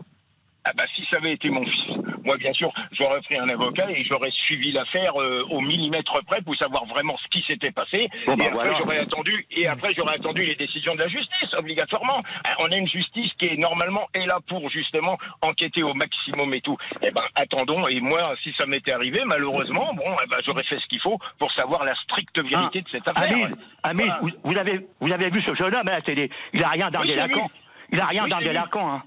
Ah 0.63 0.71
bah 0.77 0.83
si 0.95 1.03
ça 1.09 1.17
avait 1.17 1.33
été 1.33 1.49
mon 1.49 1.65
fils, 1.65 1.97
moi 2.23 2.37
bien 2.37 2.53
sûr, 2.53 2.71
j'aurais 2.91 3.21
pris 3.21 3.37
un 3.37 3.49
avocat 3.49 3.89
et 3.91 4.03
j'aurais 4.09 4.31
suivi 4.31 4.71
l'affaire 4.71 5.19
euh, 5.21 5.43
au 5.49 5.61
millimètre 5.61 6.13
près 6.25 6.41
pour 6.41 6.55
savoir 6.55 6.85
vraiment 6.85 7.17
ce 7.17 7.27
qui 7.29 7.43
s'était 7.47 7.71
passé. 7.71 8.09
Bon, 8.25 8.35
bah, 8.35 8.43
et 8.45 8.47
après 8.47 8.63
voilà. 8.63 8.79
j'aurais 8.79 8.97
attendu 8.99 9.45
et 9.51 9.67
après 9.67 9.91
j'aurais 9.97 10.15
attendu 10.15 10.41
les 10.41 10.55
décisions 10.55 10.95
de 10.95 11.01
la 11.01 11.07
justice 11.07 11.53
obligatoirement. 11.57 12.21
Ah, 12.47 12.55
On 12.59 12.71
a 12.71 12.75
une 12.77 12.87
justice 12.87 13.31
qui 13.39 13.45
est 13.47 13.57
normalement 13.57 14.07
est 14.13 14.25
là 14.25 14.39
pour 14.47 14.69
justement 14.69 15.17
enquêter 15.41 15.83
au 15.83 15.93
maximum 15.93 16.53
et 16.53 16.61
tout. 16.61 16.77
Eh 17.01 17.11
ben 17.11 17.23
attendons 17.35 17.87
et 17.87 17.99
moi 17.99 18.33
si 18.43 18.53
ça 18.57 18.65
m'était 18.65 18.93
arrivé 18.93 19.21
malheureusement 19.25 19.93
bon 19.93 20.05
eh 20.23 20.27
ben, 20.27 20.37
j'aurais 20.45 20.63
fait 20.63 20.79
ce 20.79 20.85
qu'il 20.87 20.99
faut 21.01 21.17
pour 21.39 21.51
savoir 21.53 21.83
la 21.83 21.95
stricte 21.95 22.39
vérité 22.43 22.81
de 22.81 22.89
cette 22.89 23.07
affaire. 23.07 23.49
Hamid, 23.83 24.05
Voilà. 24.05 24.19
vous, 24.21 24.29
vous 24.43 24.57
avez, 24.57 24.79
vous 24.99 25.11
avez 25.13 25.29
vu 25.29 25.41
ce 25.41 25.55
jeune 25.55 25.73
homme 25.75 25.87
à 25.87 25.93
la 25.93 26.01
télé? 26.01 26.29
Il 26.53 26.63
a 26.63 26.69
rien 26.69 26.89
d'un 26.89 27.01
Oui, 27.01 27.07
délinquant. 27.07 27.49
Il 27.91 27.99
a 27.99 28.05
rien 28.05 28.23
Oui, 28.25 28.29
d'un 28.29 28.37
délinquant. 28.39 28.91
Hein. 28.93 29.03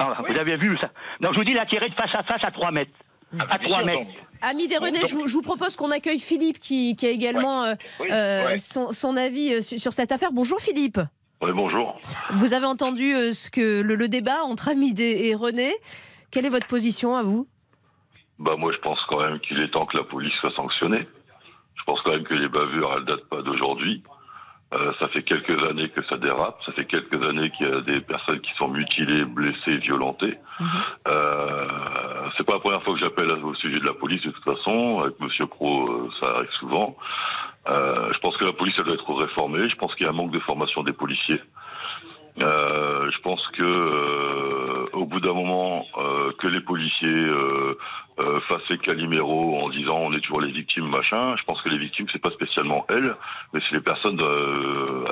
Ah, 0.00 0.22
Oui. 0.22 0.32
Vous 0.32 0.38
avez 0.40 0.56
vu 0.56 0.76
ça 0.80 0.90
Donc 1.20 1.32
je 1.34 1.38
vous 1.38 1.44
dis, 1.44 1.52
il 1.52 1.58
a 1.58 1.66
tiré 1.66 1.88
de 1.88 1.94
face 1.94 2.14
à 2.14 2.22
face 2.22 2.42
à 2.44 2.50
3 2.50 2.70
mètres. 2.70 2.92
Ah, 3.38 3.44
à 3.50 3.58
bien 3.58 3.68
3 3.68 3.82
sûr, 3.82 3.86
mètres. 3.86 4.10
Donc- 5.02 5.06
je 5.10 5.14
vous, 5.14 5.26
je 5.26 5.32
vous 5.34 5.42
propose 5.42 5.74
qu'on 5.76 5.90
accueille 5.90 6.20
Philippe 6.20 6.58
qui, 6.60 6.94
qui 6.96 7.06
a 7.06 7.10
également 7.10 7.64
euh, 7.64 7.74
Oui, 8.00 8.08
euh, 8.10 8.46
ouais. 8.46 8.58
son, 8.58 8.92
son 8.92 9.16
avis 9.16 9.54
euh, 9.54 9.60
sur, 9.60 9.78
sur 9.78 9.92
cette 9.92 10.12
affaire. 10.12 10.30
Bonjour 10.32 10.60
Philippe. 10.60 11.00
Oui, 11.42 11.50
bonjour. 11.52 11.98
Vous 12.36 12.54
avez 12.54 12.66
entendu 12.66 13.12
euh, 13.14 13.32
ce 13.32 13.50
que 13.50 13.82
le, 13.82 13.96
le 13.96 14.08
débat 14.08 14.42
entre 14.44 14.68
Hamid 14.68 14.98
et, 15.00 15.28
et 15.28 15.34
René. 15.34 15.70
Quelle 16.30 16.46
est 16.46 16.50
votre 16.50 16.66
position 16.68 17.16
à 17.16 17.22
vous? 17.22 17.48
Bah 18.38 18.54
moi 18.56 18.70
je 18.72 18.78
pense 18.78 18.98
quand 19.08 19.18
même 19.20 19.40
qu'il 19.40 19.58
est 19.60 19.70
temps 19.72 19.84
que 19.86 19.96
la 19.96 20.04
police 20.04 20.32
soit 20.40 20.54
sanctionnée. 20.54 21.06
Je 21.74 21.82
pense 21.84 22.00
quand 22.04 22.12
même 22.12 22.22
que 22.24 22.34
les 22.34 22.48
bavures 22.48 22.94
elles 22.96 23.04
datent 23.04 23.28
pas 23.28 23.42
d'aujourd'hui. 23.42 24.02
Euh, 24.74 24.92
ça 25.00 25.08
fait 25.08 25.22
quelques 25.22 25.64
années 25.64 25.88
que 25.88 26.04
ça 26.04 26.16
dérape. 26.18 26.58
Ça 26.66 26.72
fait 26.72 26.84
quelques 26.84 27.26
années 27.26 27.50
qu'il 27.52 27.68
y 27.68 27.72
a 27.72 27.80
des 27.80 28.00
personnes 28.00 28.40
qui 28.40 28.52
sont 28.54 28.68
mutilées, 28.68 29.24
blessées, 29.24 29.78
violentées. 29.78 30.36
Euh, 31.08 32.28
c'est 32.36 32.44
pas 32.44 32.54
la 32.54 32.60
première 32.60 32.82
fois 32.82 32.92
que 32.94 33.00
j'appelle 33.00 33.32
au 33.32 33.54
sujet 33.54 33.80
de 33.80 33.86
la 33.86 33.94
police 33.94 34.22
de 34.22 34.30
toute 34.30 34.44
façon. 34.44 35.00
Avec 35.00 35.18
Monsieur 35.20 35.46
Pro, 35.46 35.88
euh, 35.88 36.10
ça 36.20 36.32
arrive 36.32 36.50
souvent. 36.58 36.96
Euh, 37.68 38.12
je 38.12 38.18
pense 38.18 38.36
que 38.36 38.44
la 38.44 38.52
police 38.52 38.74
elle 38.78 38.86
doit 38.86 38.94
être 38.94 39.14
réformée. 39.14 39.68
Je 39.70 39.76
pense 39.76 39.94
qu'il 39.94 40.04
y 40.04 40.08
a 40.08 40.12
un 40.12 40.14
manque 40.16 40.32
de 40.32 40.40
formation 40.40 40.82
des 40.82 40.92
policiers. 40.92 41.40
Euh, 42.40 43.10
je 43.10 43.20
pense 43.22 43.40
que 43.58 43.64
euh, 43.64 44.86
au 44.92 45.04
bout 45.06 45.20
d'un 45.20 45.32
moment, 45.32 45.84
euh, 45.96 46.32
que 46.38 46.48
les 46.48 46.60
policiers 46.60 47.28
fassent 48.48 48.68
les 48.70 48.78
caliméros 48.78 49.58
en 49.62 49.68
disant 49.68 49.98
on 50.00 50.12
est 50.12 50.20
toujours 50.20 50.40
les 50.40 50.52
victimes 50.52 50.88
machin. 50.88 51.34
Je 51.36 51.44
pense 51.44 51.60
que 51.62 51.68
les 51.68 51.78
victimes 51.78 52.06
c'est 52.12 52.20
pas 52.20 52.30
spécialement 52.30 52.86
elles, 52.88 53.14
mais 53.52 53.60
c'est 53.68 53.74
les 53.74 53.82
personnes 53.82 54.20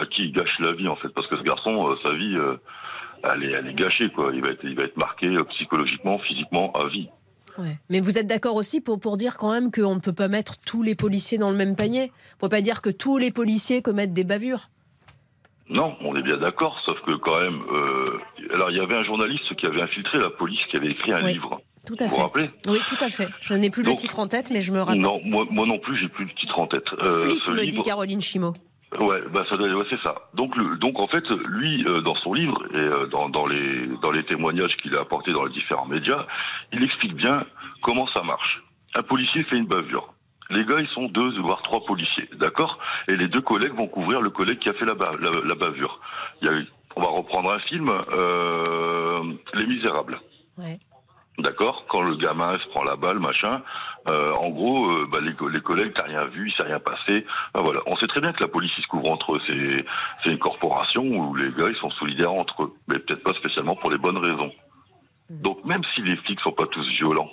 à 0.00 0.06
qui 0.06 0.24
ils 0.24 0.32
gâchent 0.32 0.58
la 0.60 0.72
vie 0.72 0.88
en 0.88 0.96
fait, 0.96 1.08
parce 1.10 1.26
que 1.26 1.36
ce 1.36 1.42
garçon, 1.42 1.96
sa 2.04 2.12
vie, 2.14 2.36
elle 3.22 3.68
est, 3.68 3.74
gâchée 3.74 4.10
quoi. 4.10 4.30
Il 4.34 4.42
va 4.42 4.48
être, 4.48 4.64
il 4.64 4.74
va 4.74 4.84
être 4.84 4.96
marqué 4.96 5.32
psychologiquement, 5.50 6.18
physiquement 6.18 6.72
à 6.72 6.88
vie. 6.88 7.08
Ouais. 7.58 7.78
Mais 7.90 8.00
vous 8.00 8.18
êtes 8.18 8.26
d'accord 8.26 8.56
aussi 8.56 8.80
pour, 8.80 9.16
dire 9.16 9.38
quand 9.38 9.52
même 9.52 9.70
qu'on 9.70 9.94
ne 9.94 10.00
peut 10.00 10.12
pas 10.12 10.28
mettre 10.28 10.58
tous 10.58 10.82
les 10.82 10.94
policiers 10.94 11.38
dans 11.38 11.50
le 11.50 11.56
même 11.56 11.76
panier? 11.76 12.12
On 12.42 12.46
ne 12.46 12.50
pas 12.50 12.60
dire 12.60 12.82
que 12.82 12.90
tous 12.90 13.18
les 13.18 13.30
policiers 13.30 13.82
commettent 13.82 14.12
des 14.12 14.24
bavures 14.24 14.68
Non, 15.68 15.96
on 16.00 16.14
est 16.14 16.22
bien 16.22 16.36
d'accord, 16.36 16.80
sauf 16.86 17.00
que 17.02 17.12
quand 17.16 17.40
même, 17.40 17.60
euh, 17.72 18.18
alors 18.54 18.70
il 18.70 18.76
y 18.76 18.80
avait 18.80 18.94
un 18.94 19.02
journaliste 19.04 19.54
qui 19.56 19.66
avait 19.66 19.82
infiltré 19.82 20.18
la 20.18 20.30
police, 20.30 20.60
qui 20.70 20.76
avait 20.76 20.90
écrit 20.90 21.12
un 21.12 21.24
Oui. 21.24 21.32
livre. 21.32 21.60
Tout 21.86 21.94
à 22.00 22.04
Vous 22.04 22.10
vous 22.10 22.16
fait. 22.16 22.22
rappelez? 22.22 22.50
Oui, 22.68 22.78
tout 22.86 22.96
à 23.04 23.08
fait. 23.08 23.28
Je 23.40 23.54
n'ai 23.54 23.70
plus 23.70 23.82
le 23.82 23.94
titre 23.94 24.18
en 24.20 24.26
tête, 24.28 24.50
mais 24.52 24.60
je 24.60 24.72
me 24.72 24.80
rappelle. 24.80 25.00
Non, 25.00 25.20
moi, 25.24 25.44
moi 25.50 25.66
non 25.66 25.78
plus, 25.78 25.98
j'ai 25.98 26.08
plus 26.08 26.24
le 26.24 26.30
titre 26.32 26.58
en 26.58 26.66
tête. 26.66 26.84
Euh, 27.04 27.22
Flic, 27.24 27.44
ce 27.44 27.50
me 27.52 27.66
dit 27.66 27.82
Caroline 27.82 28.20
Chimot. 28.20 28.52
Ouais, 29.00 29.20
bah 29.32 29.44
ça 29.50 29.56
doit, 29.56 29.68
ouais, 29.68 29.84
c'est 29.90 30.00
ça. 30.02 30.14
Donc, 30.34 30.56
le, 30.56 30.76
donc 30.76 30.98
en 31.00 31.08
fait, 31.08 31.24
lui, 31.48 31.84
euh, 31.86 32.00
dans 32.00 32.14
son 32.16 32.32
livre 32.32 32.64
et 32.72 32.76
euh, 32.76 33.06
dans, 33.08 33.28
dans, 33.28 33.46
les 33.46 33.88
dans 34.00 34.10
les 34.12 34.24
témoignages 34.24 34.76
qu'il 34.76 34.96
a 34.96 35.00
apportés 35.00 35.32
dans 35.32 35.44
les 35.44 35.52
différents 35.52 35.86
médias, 35.86 36.26
il 36.72 36.82
explique 36.84 37.14
bien 37.14 37.44
comment 37.82 38.06
ça 38.14 38.22
marche. 38.22 38.62
Un 38.96 39.02
policier 39.02 39.42
fait 39.44 39.56
une 39.56 39.66
bavure. 39.66 40.14
Les 40.50 40.64
gars, 40.64 40.80
ils 40.80 40.88
sont 40.88 41.06
deux, 41.08 41.40
voire 41.40 41.62
trois 41.62 41.84
policiers, 41.84 42.28
d'accord? 42.34 42.78
Et 43.08 43.16
les 43.16 43.28
deux 43.28 43.40
collègues 43.40 43.74
vont 43.74 43.88
couvrir 43.88 44.20
le 44.20 44.30
collègue 44.30 44.58
qui 44.60 44.68
a 44.68 44.74
fait 44.74 44.84
la, 44.86 44.94
ba- 44.94 45.12
la, 45.20 45.30
la 45.44 45.54
bavure. 45.54 45.98
Il 46.40 46.48
y 46.48 46.50
a 46.50 46.54
eu, 46.54 46.66
on 46.94 47.00
va 47.00 47.08
reprendre 47.08 47.52
un 47.52 47.58
film, 47.60 47.90
euh, 47.90 49.18
Les 49.54 49.66
Misérables. 49.66 50.20
Ouais. 50.56 50.78
D'accord? 51.38 51.84
Quand 51.88 52.00
le 52.00 52.16
gamin 52.16 52.58
se 52.58 52.68
prend 52.68 52.82
la 52.84 52.96
balle, 52.96 53.18
machin, 53.18 53.60
euh, 54.08 54.32
en 54.34 54.48
gros, 54.50 54.88
euh, 54.90 55.06
bah, 55.12 55.18
les, 55.20 55.34
les 55.52 55.60
collègues, 55.60 55.92
t'as 55.94 56.06
rien 56.06 56.24
vu, 56.26 56.48
il 56.48 56.52
s'est 56.54 56.66
rien 56.66 56.78
passé. 56.80 57.26
Ah, 57.52 57.60
voilà. 57.60 57.80
On 57.86 57.96
sait 57.96 58.06
très 58.06 58.20
bien 58.20 58.32
que 58.32 58.42
la 58.42 58.48
police, 58.48 58.72
ils 58.78 58.82
se 58.82 58.86
couvre 58.88 59.10
entre 59.10 59.34
eux. 59.34 59.40
C'est, 59.46 59.84
c'est 60.22 60.30
une 60.30 60.38
corporation 60.38 61.02
où 61.02 61.34
les 61.34 61.50
gars, 61.50 61.66
ils 61.68 61.76
sont 61.76 61.90
solidaires 61.90 62.32
entre 62.32 62.62
eux. 62.62 62.72
Mais 62.88 62.98
peut-être 63.00 63.22
pas 63.22 63.34
spécialement 63.34 63.74
pour 63.74 63.90
les 63.90 63.98
bonnes 63.98 64.16
raisons. 64.16 64.52
Donc, 65.28 65.62
même 65.64 65.82
si 65.94 66.02
les 66.02 66.16
flics 66.16 66.40
sont 66.40 66.52
pas 66.52 66.66
tous 66.68 66.88
violents, 66.98 67.30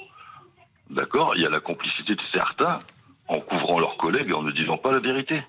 d'accord, 0.89 1.33
il 1.35 1.43
y 1.43 1.45
a 1.45 1.49
la 1.49 1.59
complicité 1.59 2.15
de 2.15 2.21
certains 2.33 2.79
en 3.27 3.39
couvrant 3.39 3.79
leurs 3.79 3.97
collègues 3.97 4.29
et 4.29 4.33
en 4.33 4.43
ne 4.43 4.51
disant 4.51 4.77
pas 4.77 4.91
la 4.91 4.99
vérité. 4.99 5.41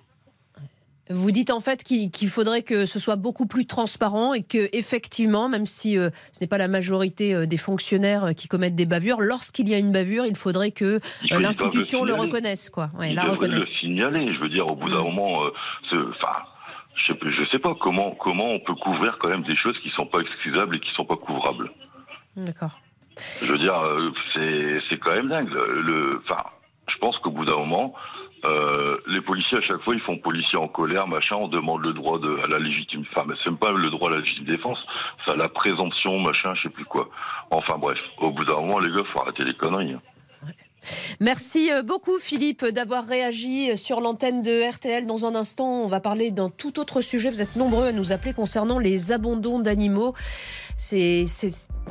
Vous 1.11 1.31
dites 1.33 1.51
en 1.51 1.61
fait 1.61 1.85
qu'il 1.85 2.29
faudrait 2.29 2.63
que 2.63 2.87
ce 2.87 2.99
soit 2.99 3.17
beaucoup 3.17 3.45
plus 3.47 3.67
transparent 3.67 4.33
et 4.33 4.43
que 4.43 4.71
effectivement, 4.73 5.51
même 5.51 5.67
si 5.67 5.99
euh, 5.99 6.09
ce 6.33 6.41
n'est 6.43 6.47
pas 6.49 6.57
la 6.57 6.67
majorité 6.69 7.35
euh, 7.35 7.45
des 7.45 7.59
fonctionnaires 7.59 8.25
euh, 8.25 8.33
qui 8.33 8.49
commettent 8.49 8.75
des 8.75 8.87
bavures, 8.87 9.21
lorsqu'il 9.21 9.69
y 9.69 9.75
a 9.75 9.79
une 9.79 9.93
bavure, 9.93 10.25
il 10.25 10.35
faudrait 10.35 10.71
que 10.71 11.01
l'institution 11.31 12.05
le 12.05 12.13
signaler. 12.13 12.27
reconnaisse, 12.31 12.71
quoi. 12.71 12.89
Ouais, 12.99 13.11
Ils 13.11 13.17
la 13.17 13.25
le 13.25 13.61
signaler. 13.61 14.33
Je 14.33 14.41
veux 14.41 14.49
dire, 14.49 14.67
au 14.67 14.77
bout 14.77 14.89
d'un 14.89 15.03
moment, 15.03 15.45
euh, 15.45 15.51
ce- 15.91 16.09
enfin, 16.11 16.39
je 16.97 17.13
sais, 17.13 17.19
je 17.23 17.51
sais 17.51 17.59
pas 17.59 17.75
comment 17.79 18.13
comment 18.13 18.49
on 18.53 18.61
peut 18.61 18.75
couvrir 18.75 19.19
quand 19.21 19.29
même 19.29 19.43
des 19.43 19.57
choses 19.57 19.79
qui 19.83 19.91
sont 19.91 20.07
pas 20.07 20.21
excusables 20.21 20.77
et 20.77 20.81
qui 20.81 20.91
sont 20.97 21.05
pas 21.05 21.17
couvrables. 21.17 21.71
D'accord. 22.35 22.81
Je 23.43 23.53
veux 23.53 23.59
dire, 23.59 23.79
c'est 24.89 24.99
quand 24.99 25.13
même 25.15 25.29
dingue. 25.29 25.51
Le, 25.51 25.83
le- 25.83 26.23
enfin, 26.27 26.43
je 26.89 26.99
pense 26.99 27.17
qu'au 27.19 27.31
bout 27.31 27.45
d'un 27.45 27.57
moment, 27.57 27.95
euh, 28.45 28.97
les 29.07 29.21
policiers 29.23 29.59
à 29.59 29.63
chaque 29.63 29.83
fois 29.83 29.95
ils 29.95 30.03
font 30.03 30.19
policier 30.19 30.59
en 30.59 30.69
colère, 30.69 31.07
machin, 31.09 31.37
on 31.39 31.49
demande 31.49 31.83
le 31.83 31.93
droit 31.93 32.19
de, 32.19 32.39
à 32.45 32.47
la 32.47 32.59
légitime 32.59 33.05
femme. 33.15 33.35
C'est 33.43 33.51
même 33.51 33.59
pas 33.59 33.73
le 33.73 33.91
droit 33.91 34.11
à 34.11 34.15
la 34.15 34.21
légitime 34.21 34.45
défense, 34.45 34.79
c'est 35.25 35.33
à 35.33 35.37
la 35.37 35.49
présomption, 35.49 36.19
machin, 36.21 36.53
je 36.57 36.63
sais 36.63 36.69
plus 36.69 36.85
quoi. 36.85 37.09
Enfin 37.51 37.79
bref, 37.79 37.99
au 38.19 38.31
bout 38.31 38.45
d'un 38.45 38.57
moment, 38.57 38.79
les 38.79 38.91
gars, 38.93 39.03
faut 39.13 39.21
arrêter 39.23 39.45
les 39.45 39.55
conneries. 39.55 39.93
hein. 39.93 40.01
Merci 41.21 41.73
euh, 41.73 41.83
beaucoup 41.83 42.19
Philippe 42.19 42.65
d'avoir 42.65 43.07
réagi 43.07 43.71
euh, 43.71 43.77
sur 43.77 44.01
l'antenne 44.01 44.43
de 44.43 44.69
RTL. 44.71 45.07
Dans 45.07 45.27
un 45.27 45.35
instant, 45.35 45.83
on 45.83 45.87
va 45.87 46.01
parler 46.01 46.31
d'un 46.31 46.49
tout 46.49 46.79
autre 46.79 47.01
sujet. 47.01 47.31
Vous 47.31 47.43
êtes 47.43 47.57
nombreux 47.57 47.87
à 47.87 47.93
nous 47.93 48.13
appeler 48.13 48.35
concernant 48.35 48.79
les 48.79 49.13
abandons 49.13 49.59
d'animaux. 49.59 50.15
C'est 50.77 51.25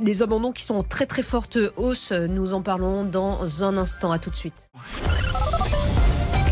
les 0.02 0.22
abandons 0.22 0.52
qui 0.52 0.64
sont 0.64 0.76
en 0.76 0.84
très 0.84 1.06
très 1.06 1.22
forte 1.22 1.58
hausse. 1.78 2.12
Nous 2.12 2.54
en 2.54 2.62
parlons 2.62 3.04
dans 3.04 3.64
un 3.64 3.78
instant. 3.78 4.12
À 4.12 4.20
tout 4.20 4.30
de 4.30 4.36
suite. 4.36 4.70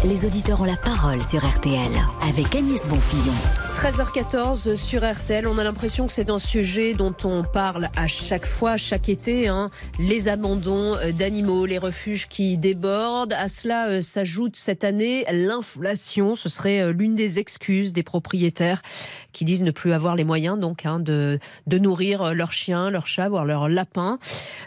Les 0.03 0.25
auditeurs 0.25 0.61
ont 0.61 0.65
la 0.65 0.77
parole 0.77 1.21
sur 1.23 1.45
RTL 1.47 1.91
avec 2.21 2.55
Agnès 2.55 2.87
Bonfillon. 2.87 3.70
13h14 3.81 4.75
sur 4.75 5.01
RTL, 5.03 5.47
on 5.47 5.57
a 5.57 5.63
l'impression 5.63 6.05
que 6.05 6.13
c'est 6.13 6.29
un 6.29 6.37
sujet 6.37 6.93
dont 6.93 7.15
on 7.23 7.41
parle 7.41 7.89
à 7.97 8.05
chaque 8.05 8.45
fois, 8.45 8.77
chaque 8.77 9.09
été. 9.09 9.47
hein. 9.47 9.71
Les 9.97 10.27
abandons 10.27 10.95
euh, 10.97 11.11
d'animaux, 11.11 11.65
les 11.65 11.79
refuges 11.79 12.27
qui 12.27 12.59
débordent. 12.59 13.33
À 13.33 13.47
cela 13.47 13.87
euh, 13.87 14.01
s'ajoute 14.01 14.55
cette 14.55 14.83
année 14.83 15.25
l'inflation. 15.31 16.35
Ce 16.35 16.47
serait 16.47 16.81
euh, 16.81 16.91
l'une 16.93 17.15
des 17.15 17.39
excuses 17.39 17.91
des 17.91 18.03
propriétaires 18.03 18.83
qui 19.31 19.45
disent 19.45 19.63
ne 19.63 19.71
plus 19.71 19.93
avoir 19.93 20.15
les 20.15 20.25
moyens 20.25 20.59
donc 20.59 20.85
hein, 20.85 20.99
de, 20.99 21.39
de 21.65 21.77
nourrir 21.79 22.35
leurs 22.35 22.53
chiens, 22.53 22.91
leurs 22.91 23.07
chats, 23.07 23.29
voire 23.29 23.45
leurs 23.45 23.67
lapins. 23.67 24.19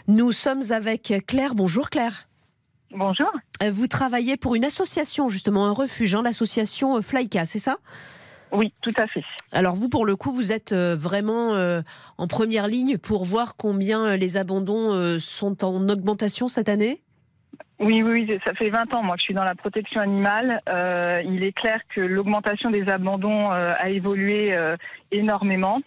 Nous 0.09 0.33
sommes 0.33 0.63
avec 0.71 1.13
Claire. 1.25 1.55
Bonjour 1.55 1.89
Claire. 1.89 2.27
Bonjour. 2.91 3.31
Vous 3.65 3.87
travaillez 3.87 4.35
pour 4.35 4.55
une 4.55 4.65
association, 4.65 5.29
justement, 5.29 5.67
un 5.67 5.71
refuge, 5.71 6.15
hein, 6.15 6.21
l'association 6.21 7.01
Flyka, 7.01 7.45
c'est 7.45 7.59
ça? 7.59 7.77
Oui, 8.51 8.73
tout 8.81 8.93
à 8.97 9.07
fait. 9.07 9.23
Alors 9.51 9.75
vous, 9.75 9.89
pour 9.89 10.05
le 10.05 10.15
coup, 10.15 10.33
vous 10.33 10.51
êtes 10.51 10.71
euh, 10.71 10.95
vraiment 10.95 11.53
euh, 11.53 11.81
en 12.17 12.27
première 12.27 12.67
ligne 12.67 12.97
pour 12.97 13.25
voir 13.25 13.55
combien 13.55 14.05
euh, 14.05 14.15
les 14.17 14.37
abandons 14.37 15.17
sont 15.19 15.63
en 15.63 15.89
augmentation 15.89 16.47
cette 16.47 16.69
année? 16.69 17.01
Oui, 17.79 18.01
oui, 18.01 18.25
oui, 18.27 18.39
ça 18.45 18.53
fait 18.53 18.69
20 18.69 18.93
ans 18.93 19.03
moi 19.03 19.15
que 19.15 19.21
je 19.21 19.25
suis 19.25 19.33
dans 19.33 19.43
la 19.43 19.55
protection 19.55 19.99
animale. 19.99 20.61
Euh, 20.69 21.21
il 21.25 21.43
est 21.43 21.51
clair 21.51 21.81
que 21.93 21.99
l'augmentation 21.99 22.69
des 22.69 22.87
abandons 22.87 23.51
euh, 23.51 23.71
a 23.77 23.89
évolué 23.89 24.55
euh, 24.55 24.77
énormément 25.11 25.81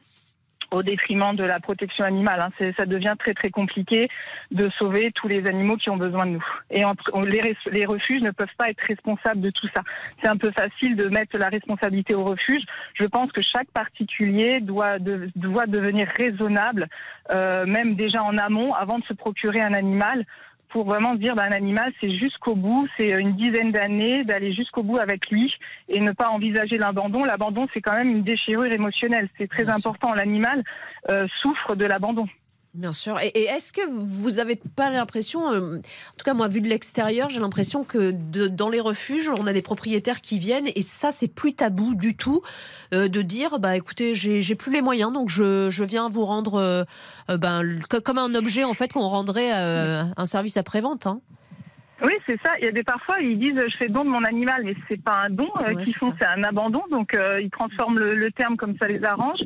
au 0.71 0.83
détriment 0.83 1.35
de 1.35 1.45
la 1.45 1.61
protection 1.61 2.05
animale. 2.05 2.41
hein. 2.41 2.73
Ça 2.77 2.87
devient 2.87 3.15
très 3.19 3.35
très 3.35 3.51
compliqué 3.51 4.09
de 4.51 4.69
sauver 4.79 5.11
tous 5.15 5.29
les 5.29 5.47
animaux 5.47 5.77
qui 5.77 5.91
ont 5.91 5.97
besoin 5.97 6.27
de 6.27 6.33
nous. 6.33 6.45
Et 6.71 6.85
les, 7.25 7.57
les 7.73 7.87
refuges 7.87 8.23
ne 8.23 8.31
peuvent 8.31 8.47
pas 8.57 8.69
être 8.69 8.83
responsables 8.87 9.41
de 9.41 9.51
tout 9.51 9.67
ça. 9.69 9.83
C'est 10.23 10.29
un 10.29 10.37
peu 10.37 10.51
facile 10.51 10.97
de 10.97 11.09
mettre 11.09 11.39
la 11.39 11.49
responsabilité 11.49 12.15
au 12.15 12.25
refuge. 12.25 12.63
Je 12.95 13.05
pense 13.05 13.33
que 13.33 13.41
chaque 13.43 13.71
particulier 13.71 14.61
doit, 14.61 14.99
doit 14.99 15.67
devenir 15.67 16.09
raisonnable, 16.17 16.89
euh, 17.33 17.67
même 17.67 17.95
déjà 17.95 18.23
en 18.23 18.37
amont, 18.39 18.75
avant 18.75 18.99
de 18.99 19.05
se 19.05 19.15
procurer 19.15 19.61
un 19.61 19.75
animal 19.75 20.25
pour 20.71 20.85
vraiment 20.85 21.13
se 21.13 21.19
dire 21.19 21.35
d'un 21.35 21.51
animal, 21.51 21.93
c'est 22.01 22.15
jusqu'au 22.15 22.55
bout, 22.55 22.87
c'est 22.97 23.09
une 23.09 23.33
dizaine 23.37 23.73
d'années 23.73 24.25
d'aller 24.25 24.53
jusqu'au 24.53 24.83
bout 24.83 24.99
avec 24.99 25.31
lui 25.31 25.53
et 25.89 26.01
ne 26.01 26.13
pas 26.13 26.29
envisager 26.29 26.79
l'abandon. 26.79 27.25
L'abandon, 27.25 27.67
c'est 27.73 27.81
quand 27.81 27.97
même 27.97 28.11
une 28.11 28.23
déchirure 28.23 28.73
émotionnelle. 28.73 29.29
C'est 29.39 29.49
très 29.49 29.65
Bien 29.65 29.75
important. 29.75 30.13
L'animal 30.13 30.63
euh, 31.11 31.27
souffre 31.41 31.75
de 31.75 31.85
l'abandon. 31.85 32.27
Bien 32.75 32.93
sûr. 32.93 33.19
Et, 33.21 33.29
et 33.29 33.45
est-ce 33.45 33.73
que 33.73 33.81
vous 33.89 34.33
n'avez 34.33 34.55
pas 34.57 34.91
l'impression, 34.91 35.51
euh, 35.53 35.79
en 35.79 36.17
tout 36.17 36.25
cas 36.25 36.35
moi 36.35 36.49
vu 36.49 36.61
de 36.61 36.69
l'extérieur, 36.69 37.29
j'ai 37.31 37.41
l'impression 37.41 37.83
que 37.83 38.13
de- 38.13 38.47
dans 38.47 38.69
les 38.69 38.79
refuges, 38.79 39.29
on 39.31 39.47
a 39.47 39.53
des 39.53 39.63
propriétaires 39.63 40.21
qui 40.21 40.39
viennent 40.39 40.69
et 40.75 40.83
ça 40.83 41.11
c'est 41.11 41.29
plus 41.29 41.55
tabou 41.55 41.95
du 41.95 42.15
tout 42.15 42.43
euh, 42.95 43.09
de 43.09 43.23
dire 43.23 43.59
bah 43.59 43.75
écoutez 43.77 44.15
j'ai 44.15 44.55
plus 44.55 44.73
les 44.73 44.83
moyens 44.83 45.13
donc 45.13 45.29
je, 45.31 45.71
je 45.71 45.83
viens 45.83 46.09
vous 46.09 46.25
rendre 46.25 46.55
euh, 46.61 46.85
ben, 47.37 47.81
comme 48.05 48.19
un 48.19 48.35
objet 48.35 48.65
en 48.65 48.75
fait 48.75 48.93
qu'on 48.93 49.09
rendrait 49.09 49.51
un 49.51 50.27
service 50.27 50.57
après-vente. 50.59 51.07
hein. 51.07 51.21
Oui, 52.03 52.13
c'est 52.27 52.41
ça. 52.45 52.53
Il 52.59 52.65
y 52.65 52.69
a 52.69 52.73
des 52.73 52.85
parfois, 52.85 53.21
ils 53.21 53.39
disent 53.39 53.61
je 53.69 53.77
fais 53.77 53.89
don 53.89 54.05
de 54.05 54.11
mon 54.11 54.23
animal, 54.25 54.63
mais 54.65 54.75
c'est 54.89 55.03
pas 55.03 55.25
un 55.27 55.31
don 55.31 55.49
euh, 55.61 55.75
Ouais, 55.75 55.83
qu'ils 55.83 55.95
font, 55.95 56.15
c'est 56.19 56.27
un 56.27 56.45
abandon. 56.45 56.85
Donc 56.91 57.15
euh, 57.15 57.41
ils 57.41 57.51
transforment 57.51 57.99
le, 57.99 58.15
le 58.15 58.31
terme 58.31 58.57
comme 58.57 58.77
ça 58.81 58.87
les 58.87 59.05
arrange. 59.05 59.41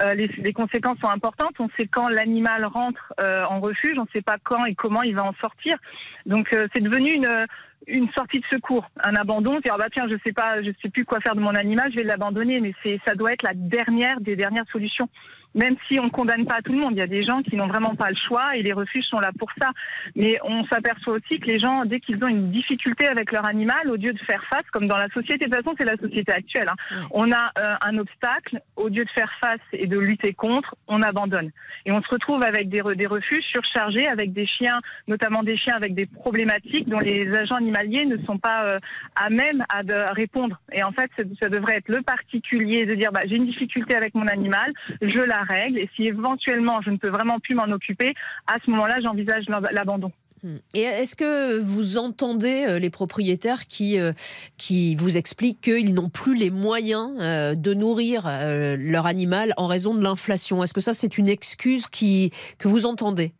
Euh, 0.00 0.14
les, 0.14 0.28
les 0.38 0.52
conséquences 0.52 0.98
sont 1.00 1.10
importantes. 1.10 1.54
On 1.58 1.68
sait 1.78 1.86
quand 1.86 2.08
l'animal 2.08 2.64
rentre 2.66 3.12
euh, 3.20 3.44
en 3.50 3.60
refuge, 3.60 3.98
on 3.98 4.02
ne 4.02 4.08
sait 4.12 4.22
pas 4.22 4.38
quand 4.42 4.64
et 4.64 4.74
comment 4.74 5.02
il 5.02 5.14
va 5.14 5.24
en 5.24 5.34
sortir. 5.34 5.76
Donc 6.24 6.52
euh, 6.54 6.66
c'est 6.74 6.82
devenu 6.82 7.12
une 7.12 7.46
une 7.86 8.10
sortie 8.10 8.40
de 8.40 8.44
secours, 8.52 8.90
un 9.02 9.14
abandon, 9.14 9.60
c'est 9.64 9.70
ah 9.72 9.76
bah 9.78 9.86
tiens 9.90 10.06
je 10.10 10.16
sais 10.24 10.32
pas, 10.32 10.60
je 10.62 10.70
sais 10.82 10.90
plus 10.90 11.04
quoi 11.04 11.20
faire 11.20 11.34
de 11.34 11.40
mon 11.40 11.54
animal, 11.54 11.90
je 11.90 11.96
vais 11.96 12.02
l'abandonner, 12.02 12.60
mais 12.60 12.74
c'est 12.82 13.00
ça 13.06 13.14
doit 13.14 13.32
être 13.32 13.44
la 13.44 13.54
dernière 13.54 14.20
des 14.20 14.36
dernières 14.36 14.66
solutions. 14.72 15.08
Même 15.54 15.76
si 15.88 15.98
on 15.98 16.10
condamne 16.10 16.46
pas 16.46 16.60
tout 16.62 16.72
le 16.72 16.78
monde, 16.78 16.92
il 16.92 16.98
y 16.98 17.02
a 17.02 17.06
des 17.06 17.24
gens 17.24 17.42
qui 17.42 17.56
n'ont 17.56 17.66
vraiment 17.66 17.94
pas 17.94 18.10
le 18.10 18.16
choix 18.16 18.54
et 18.56 18.62
les 18.62 18.72
refuges 18.72 19.04
sont 19.06 19.18
là 19.18 19.30
pour 19.38 19.50
ça. 19.60 19.70
Mais 20.14 20.38
on 20.44 20.64
s'aperçoit 20.66 21.14
aussi 21.14 21.40
que 21.40 21.46
les 21.46 21.58
gens, 21.58 21.84
dès 21.84 22.00
qu'ils 22.00 22.22
ont 22.22 22.28
une 22.28 22.50
difficulté 22.50 23.08
avec 23.08 23.32
leur 23.32 23.46
animal, 23.46 23.90
au 23.90 23.96
lieu 23.96 24.12
de 24.12 24.18
faire 24.20 24.44
face, 24.52 24.64
comme 24.72 24.86
dans 24.86 24.96
la 24.96 25.08
société, 25.08 25.46
de 25.46 25.50
toute 25.50 25.64
façon 25.64 25.74
c'est 25.78 25.86
la 25.86 25.96
société 25.96 26.32
actuelle, 26.32 26.66
hein, 26.68 27.06
on 27.10 27.32
a 27.32 27.50
euh, 27.58 27.74
un 27.82 27.98
obstacle, 27.98 28.60
au 28.76 28.88
lieu 28.88 29.04
de 29.04 29.10
faire 29.10 29.32
face 29.40 29.60
et 29.72 29.86
de 29.86 29.98
lutter 29.98 30.34
contre, 30.34 30.76
on 30.86 31.02
abandonne. 31.02 31.50
Et 31.86 31.92
on 31.92 32.02
se 32.02 32.08
retrouve 32.08 32.42
avec 32.44 32.68
des, 32.68 32.80
re- 32.80 32.94
des 32.94 33.06
refuges 33.06 33.44
surchargés, 33.44 34.06
avec 34.06 34.32
des 34.32 34.46
chiens, 34.46 34.80
notamment 35.08 35.42
des 35.42 35.56
chiens 35.56 35.74
avec 35.74 35.94
des 35.94 36.06
problématiques 36.06 36.88
dont 36.88 36.98
les 36.98 37.34
agents 37.36 37.56
animaliers 37.56 38.04
ne 38.04 38.18
sont 38.18 38.38
pas 38.38 38.64
euh, 38.64 38.78
à 39.16 39.30
même 39.30 39.64
à 39.72 39.82
de 39.82 39.94
répondre. 40.14 40.60
Et 40.72 40.82
en 40.82 40.92
fait, 40.92 41.10
ça, 41.16 41.22
ça 41.40 41.48
devrait 41.48 41.76
être 41.76 41.88
le 41.88 42.02
particulier 42.02 42.86
de 42.86 42.94
dire 42.94 43.12
bah, 43.12 43.20
j'ai 43.26 43.36
une 43.36 43.46
difficulté 43.46 43.96
avec 43.96 44.14
mon 44.14 44.26
animal, 44.26 44.72
je 45.00 45.22
la 45.22 45.37
règle, 45.42 45.78
et 45.78 45.88
si 45.94 46.06
éventuellement 46.06 46.80
je 46.82 46.90
ne 46.90 46.96
peux 46.96 47.10
vraiment 47.10 47.38
plus 47.40 47.54
m'en 47.54 47.70
occuper, 47.70 48.14
à 48.46 48.56
ce 48.64 48.70
moment-là, 48.70 48.96
j'envisage 49.02 49.44
l'ab- 49.48 49.68
l'abandon. 49.72 50.12
Hmm. 50.44 50.58
Et 50.72 50.82
est-ce 50.82 51.16
que 51.16 51.58
vous 51.58 51.98
entendez 51.98 52.64
euh, 52.68 52.78
les 52.78 52.90
propriétaires 52.90 53.66
qui, 53.66 53.98
euh, 53.98 54.12
qui 54.56 54.94
vous 54.94 55.16
expliquent 55.16 55.60
qu'ils 55.60 55.94
n'ont 55.94 56.10
plus 56.10 56.36
les 56.36 56.50
moyens 56.50 57.10
euh, 57.20 57.56
de 57.56 57.74
nourrir 57.74 58.22
leur 58.26 59.06
animal 59.06 59.52
en 59.56 59.66
raison 59.66 59.94
de 59.94 60.02
l'inflation? 60.02 60.62
Est-ce 60.62 60.74
que 60.74 60.80
ça, 60.80 60.94
c'est 60.94 61.18
une 61.18 61.28
excuse 61.28 61.88
qui, 61.88 62.30
que 62.58 62.68
vous 62.68 62.86
entendez? 62.86 63.32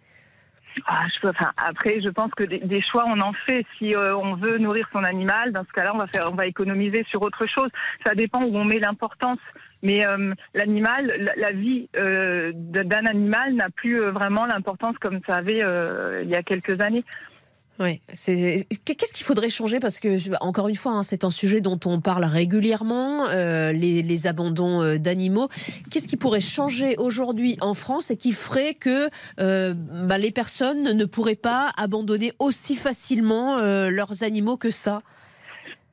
Ah, 0.87 1.05
je 1.13 1.21
peux, 1.21 1.29
enfin, 1.29 1.53
après, 1.57 2.01
je 2.01 2.09
pense 2.09 2.31
que 2.37 2.45
des, 2.45 2.59
des 2.59 2.81
choix, 2.81 3.05
on 3.09 3.21
en 3.21 3.33
fait. 3.47 3.65
Si 3.79 3.95
euh, 3.95 4.17
on 4.17 4.35
veut 4.37 4.59
nourrir 4.59 4.89
son 4.93 5.03
animal, 5.03 5.53
dans 5.53 5.65
ce 5.65 5.73
cas-là, 5.73 5.93
on 5.95 5.99
va 5.99 6.07
faire, 6.07 6.25
on 6.31 6.37
va 6.37 6.47
économiser 6.47 7.05
sur 7.11 7.23
autre 7.23 7.47
chose. 7.47 7.69
Ça 8.07 8.15
dépend 8.15 8.43
où 8.43 8.57
on 8.57 8.65
met 8.65 8.79
l'importance. 8.79 9.39
Mais 9.83 10.07
euh, 10.07 10.35
l'animal, 10.55 11.31
la, 11.37 11.53
vie 11.53 11.89
euh, 11.97 12.53
d'un 12.55 13.07
animal 13.07 13.55
n'a 13.55 13.71
plus 13.71 14.01
euh, 14.01 14.11
vraiment 14.11 14.47
l'importance 14.47 14.97
comme 15.01 15.21
ça 15.27 15.35
avait 15.35 15.63
il 16.23 16.29
y 16.29 16.35
a 16.35 16.43
quelques 16.43 16.81
années. 16.81 17.05
Ouais, 17.79 18.01
qu'est-ce 18.09 19.15
qu'il 19.15 19.25
faudrait 19.25 19.51
changer? 19.51 19.79
Parce 19.79 20.01
que 20.01 20.19
encore 20.43 20.67
une 20.67 20.75
fois, 20.75 20.95
hein, 20.95 21.05
c'est 21.05 21.23
un 21.23 21.31
sujet 21.31 21.61
dont 21.61 21.79
on 21.85 22.01
parle 22.01 22.25
régulièrement, 22.25 23.29
les, 23.29 24.27
abandons 24.27 24.97
d'animaux. 24.97 25.49
Qu'est-ce 25.89 26.09
qui 26.09 26.17
pourrait 26.17 26.41
changer 26.41 26.97
aujourd'hui 26.97 27.57
en 27.61 27.75
France 27.75 28.11
et 28.11 28.17
qui 28.17 28.33
ferait 28.33 28.75
que 28.75 29.09
bah, 29.37 30.19
les 30.19 30.33
personnes 30.33 30.93
ne 30.93 31.05
pourraient 31.05 31.37
pas 31.37 31.71
abandonner 31.77 32.33
aussi 32.41 32.75
facilement 32.75 33.59
leurs 33.59 34.25
animaux 34.25 34.57
que 34.57 34.73
ça? 34.73 35.03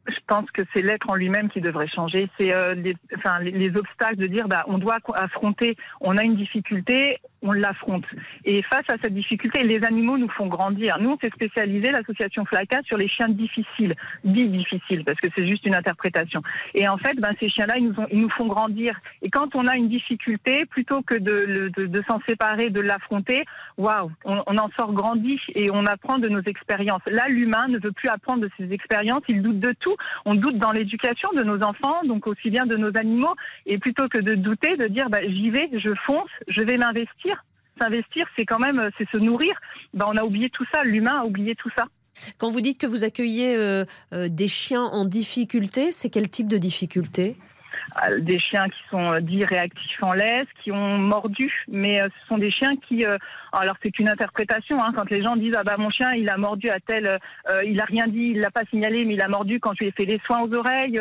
Je 0.08 0.20
pense 0.28 0.50
que 0.52 0.62
c'est 0.74 0.82
l'être 0.82 1.10
en 1.10 1.16
lui-même 1.16 1.50
qui 1.50 1.62
devrait 1.62 1.88
changer. 1.88 2.30
C'est 2.38 2.52
les, 2.76 2.96
enfin, 3.18 3.40
les, 3.40 3.76
obstacles 3.76 4.18
de 4.18 4.28
dire 4.28 4.48
bah, 4.48 4.64
on 4.68 4.78
doit 4.78 4.98
affronter, 5.16 5.76
on 6.02 6.18
a 6.18 6.24
une 6.24 6.36
difficulté, 6.36 7.20
on 7.46 7.52
l'affronte. 7.52 8.06
Et 8.44 8.62
face 8.64 8.86
à 8.90 8.96
cette 9.02 9.14
difficulté, 9.14 9.64
les 9.64 9.84
animaux 9.84 10.18
nous 10.18 10.30
font 10.30 10.48
grandir. 10.48 10.98
Nous, 11.00 11.12
on 11.12 11.18
s'est 11.20 11.30
spécialisé, 11.30 11.92
l'association 11.92 12.44
FLACA, 12.46 12.82
sur 12.86 12.98
les 12.98 13.08
chiens 13.08 13.30
difficiles, 13.30 13.96
dits 14.24 14.50
difficiles, 14.50 15.04
parce 15.06 15.20
que 15.20 15.28
c'est 15.36 15.48
juste 15.48 15.66
une 15.66 15.76
interprétation. 15.76 16.42
Et 16.74 16.88
en 16.88 16.98
fait, 16.98 17.16
ben, 17.18 17.34
ces 17.40 17.50
chiens-là, 17.50 17.78
ils, 17.78 17.94
nous 18.20 18.30
font 18.30 18.48
grandir. 18.48 19.00
Et 19.22 19.30
quand 19.30 19.56
on 19.56 19.68
a 19.68 19.76
une 19.76 19.90
difficulté, 19.90 20.66
plutôt 20.66 21.02
que 21.04 21.16
de, 21.16 22.04
s'en 22.08 22.20
séparer, 22.28 22.70
de 22.70 22.82
l'affronter, 22.82 23.46
waouh, 23.78 24.12
on, 24.26 24.40
en 24.58 24.70
sort 24.78 24.94
grandi 24.94 25.40
et 25.54 25.70
on 25.72 25.86
apprend 25.86 26.18
de 26.18 26.30
nos 26.30 26.42
expériences. 26.42 27.02
Là, 27.08 27.28
l'humain 27.28 27.68
ne 27.68 27.78
veut 27.78 27.92
plus 27.92 28.10
apprendre 28.10 28.42
de 28.42 28.50
ses 28.58 28.74
expériences, 28.74 29.22
il 29.28 29.42
doute 29.42 29.60
de 29.60 29.74
tout. 29.80 29.96
On 30.26 30.34
doute 30.34 30.58
dans 30.58 30.72
l'éducation 30.72 31.30
de 31.36 31.44
nos 31.44 31.62
enfants, 31.62 32.02
donc 32.06 32.26
aussi 32.26 32.50
bien 32.50 32.66
de 32.66 32.76
nos 32.76 32.96
animaux. 32.98 33.34
Et 33.66 33.78
plutôt 33.78 34.08
que 34.08 34.20
de 34.20 34.34
douter, 34.34 34.76
de 34.78 34.88
dire, 34.88 35.10
bah, 35.10 35.20
j'y 35.22 35.50
vais, 35.52 35.70
je 35.74 35.94
fonce, 36.06 36.30
je 36.48 36.62
vais 36.64 36.78
m'investir, 36.78 37.35
s'investir, 37.80 38.28
c'est 38.36 38.46
quand 38.46 38.60
même, 38.60 38.90
c'est 38.98 39.10
se 39.10 39.18
nourrir. 39.18 39.54
Ben, 39.94 40.06
on 40.08 40.18
a 40.18 40.24
oublié 40.24 40.50
tout 40.50 40.66
ça, 40.74 40.84
l'humain 40.84 41.22
a 41.22 41.26
oublié 41.26 41.56
tout 41.56 41.70
ça. 41.78 41.86
Quand 42.38 42.50
vous 42.50 42.62
dites 42.62 42.80
que 42.80 42.88
vous 42.88 43.04
accueillez 43.04 43.56
euh, 43.56 43.86
euh, 44.14 44.30
des 44.30 44.48
chiens 44.48 44.84
en 44.84 45.06
difficulté, 45.06 45.92
c'est 45.92 46.10
quel 46.10 46.30
type 46.30 46.48
de 46.48 46.58
difficulté? 46.58 47.36
Des 48.20 48.40
chiens 48.40 48.68
qui 48.70 48.82
sont 48.90 49.20
dits 49.22 49.46
réactifs 49.46 50.02
en 50.04 50.14
laisse, 50.14 50.48
qui 50.64 50.72
ont 50.72 50.98
mordu, 50.98 51.52
mais 51.68 51.98
ce 51.98 52.28
sont 52.28 52.38
des 52.38 52.52
chiens 52.52 52.76
qui, 52.88 53.06
alors 53.52 53.76
c'est 53.82 53.98
une 54.00 54.10
interprétation, 54.10 54.84
hein, 54.84 54.92
quand 54.96 55.10
les 55.10 55.24
gens 55.24 55.36
disent 55.36 55.56
ah 55.58 55.64
bah 55.64 55.76
mon 55.78 55.90
chien 55.90 56.12
il 56.14 56.30
a 56.30 56.38
mordu 56.38 56.70
à 56.70 56.80
tel, 56.80 57.20
il 57.66 57.82
a 57.82 57.86
rien 57.86 58.08
dit, 58.08 58.32
il 58.34 58.40
l'a 58.40 58.52
pas 58.52 58.64
signalé, 58.70 59.06
mais 59.06 59.14
il 59.14 59.22
a 59.22 59.28
mordu 59.28 59.60
quand 59.60 59.72
je 59.74 59.84
lui 59.84 59.88
ai 59.88 59.92
fait 59.92 60.06
des 60.06 60.20
soins 60.26 60.42
aux 60.42 60.54
oreilles, 60.54 61.00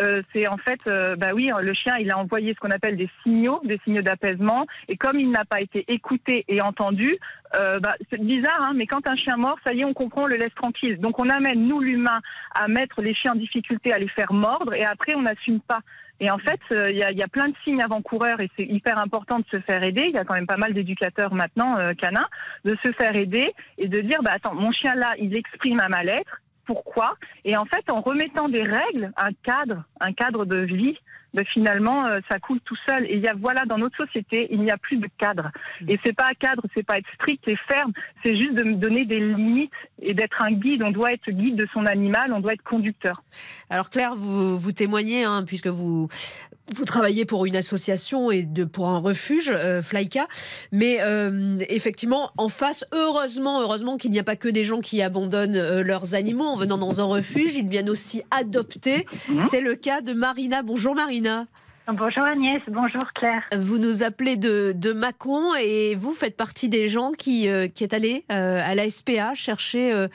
euh, 0.00 0.22
c'est 0.32 0.46
en 0.48 0.56
fait, 0.56 0.80
euh, 0.86 1.16
bah 1.16 1.28
oui, 1.34 1.50
le 1.60 1.74
chien, 1.74 1.96
il 2.00 2.10
a 2.10 2.18
envoyé 2.18 2.54
ce 2.54 2.60
qu'on 2.60 2.70
appelle 2.70 2.96
des 2.96 3.10
signaux, 3.22 3.60
des 3.64 3.78
signaux 3.84 4.02
d'apaisement, 4.02 4.66
et 4.88 4.96
comme 4.96 5.18
il 5.18 5.30
n'a 5.30 5.44
pas 5.44 5.60
été 5.60 5.84
écouté 5.88 6.44
et 6.48 6.60
entendu, 6.62 7.16
euh, 7.54 7.78
bah, 7.80 7.94
c'est 8.10 8.20
bizarre, 8.20 8.62
hein, 8.62 8.72
mais 8.74 8.86
quand 8.86 9.06
un 9.06 9.16
chien 9.16 9.36
mord, 9.36 9.56
ça 9.64 9.72
y 9.72 9.80
est, 9.80 9.84
on 9.84 9.94
comprend, 9.94 10.22
on 10.22 10.26
le 10.26 10.36
laisse 10.36 10.54
tranquille. 10.54 10.98
Donc 10.98 11.18
on 11.18 11.28
amène 11.28 11.66
nous 11.66 11.80
l'humain 11.80 12.20
à 12.54 12.68
mettre 12.68 13.02
les 13.02 13.14
chiens 13.14 13.32
en 13.32 13.36
difficulté, 13.36 13.92
à 13.92 13.98
les 13.98 14.08
faire 14.08 14.32
mordre, 14.32 14.74
et 14.74 14.84
après 14.84 15.14
on 15.14 15.22
n'assume 15.22 15.60
pas. 15.60 15.80
Et 16.20 16.30
en 16.30 16.38
fait, 16.38 16.60
il 16.70 16.96
y, 16.96 17.02
a, 17.02 17.10
y, 17.10 17.22
a, 17.22 17.26
plein 17.26 17.48
de 17.48 17.54
signes 17.64 17.82
avant-coureurs 17.82 18.40
et 18.40 18.48
c'est 18.56 18.64
hyper 18.64 18.98
important 18.98 19.40
de 19.40 19.44
se 19.50 19.58
faire 19.58 19.82
aider. 19.82 20.04
Il 20.06 20.12
y 20.12 20.18
a 20.18 20.24
quand 20.24 20.34
même 20.34 20.46
pas 20.46 20.56
mal 20.56 20.72
d'éducateurs 20.72 21.34
maintenant 21.34 21.76
canins 21.98 22.28
de 22.64 22.76
se 22.84 22.92
faire 22.92 23.16
aider 23.16 23.52
et 23.76 23.88
de 23.88 24.00
dire 24.00 24.22
bah 24.22 24.30
attends, 24.34 24.54
mon 24.54 24.70
chien 24.70 24.94
là, 24.94 25.14
il 25.18 25.34
exprime 25.34 25.80
un 25.80 25.88
mal-être 25.88 26.41
pourquoi. 26.66 27.16
Et 27.44 27.56
en 27.56 27.64
fait, 27.64 27.90
en 27.90 28.00
remettant 28.00 28.48
des 28.48 28.62
règles, 28.62 29.12
un 29.16 29.32
cadre, 29.42 29.84
un 30.00 30.12
cadre 30.12 30.44
de 30.44 30.58
vie, 30.58 30.96
ben 31.34 31.44
finalement, 31.46 32.06
euh, 32.06 32.20
ça 32.30 32.38
coule 32.38 32.60
tout 32.60 32.76
seul. 32.86 33.04
Et 33.06 33.16
il 33.16 33.20
y 33.20 33.28
a, 33.28 33.34
voilà, 33.34 33.64
dans 33.64 33.78
notre 33.78 33.96
société, 33.96 34.48
il 34.50 34.60
n'y 34.60 34.70
a 34.70 34.76
plus 34.76 34.98
de 34.98 35.08
cadre. 35.18 35.50
Et 35.88 35.98
c'est 36.04 36.12
pas 36.12 36.26
un 36.26 36.34
cadre, 36.34 36.62
c'est 36.74 36.82
pas 36.82 36.98
être 36.98 37.08
strict 37.14 37.46
et 37.48 37.56
ferme, 37.68 37.92
c'est 38.22 38.36
juste 38.36 38.54
de 38.54 38.64
me 38.64 38.74
donner 38.74 39.04
des 39.04 39.20
limites 39.20 39.72
et 40.00 40.14
d'être 40.14 40.42
un 40.42 40.52
guide. 40.52 40.82
On 40.84 40.90
doit 40.90 41.12
être 41.12 41.30
guide 41.30 41.56
de 41.56 41.66
son 41.72 41.86
animal, 41.86 42.32
on 42.32 42.40
doit 42.40 42.52
être 42.52 42.62
conducteur. 42.62 43.22
Alors 43.70 43.90
Claire, 43.90 44.14
vous, 44.14 44.58
vous 44.58 44.72
témoignez, 44.72 45.24
hein, 45.24 45.44
puisque 45.46 45.68
vous, 45.68 46.08
vous 46.70 46.84
travaillez 46.84 47.24
pour 47.24 47.46
une 47.46 47.56
association 47.56 48.30
et 48.30 48.44
de, 48.44 48.64
pour 48.64 48.88
un 48.88 48.98
refuge, 48.98 49.50
euh, 49.52 49.82
Flyka. 49.82 50.26
Mais 50.70 50.98
euh, 51.00 51.58
effectivement, 51.68 52.30
en 52.36 52.48
face, 52.48 52.84
heureusement, 52.92 53.60
heureusement 53.60 53.96
qu'il 53.96 54.10
n'y 54.12 54.18
a 54.18 54.24
pas 54.24 54.36
que 54.36 54.48
des 54.48 54.64
gens 54.64 54.80
qui 54.80 55.02
abandonnent 55.02 55.56
euh, 55.56 55.82
leurs 55.82 56.14
animaux 56.14 56.44
en 56.44 56.56
venant 56.56 56.78
dans 56.78 57.00
un 57.00 57.04
refuge, 57.04 57.54
ils 57.56 57.68
viennent 57.68 57.90
aussi 57.90 58.22
adopter. 58.30 59.06
Mhm. 59.28 59.40
C'est 59.40 59.60
le 59.60 59.74
cas 59.74 60.00
de 60.00 60.12
Marina. 60.12 60.62
Bonjour 60.62 60.94
Marina. 60.94 61.46
Bonjour 61.88 62.22
Agnès, 62.22 62.62
bonjour 62.68 63.02
Claire. 63.16 63.42
Vous 63.58 63.78
nous 63.78 64.04
appelez 64.04 64.36
de, 64.36 64.72
de 64.72 64.92
Mâcon 64.92 65.52
et 65.60 65.96
vous 65.96 66.12
faites 66.12 66.36
partie 66.36 66.68
des 66.68 66.86
gens 66.86 67.10
qui, 67.10 67.48
qui 67.74 67.82
est 67.82 67.92
allé 67.92 68.24
à 68.28 68.72
la 68.76 68.88
SPA 68.88 69.34
chercher 69.34 70.06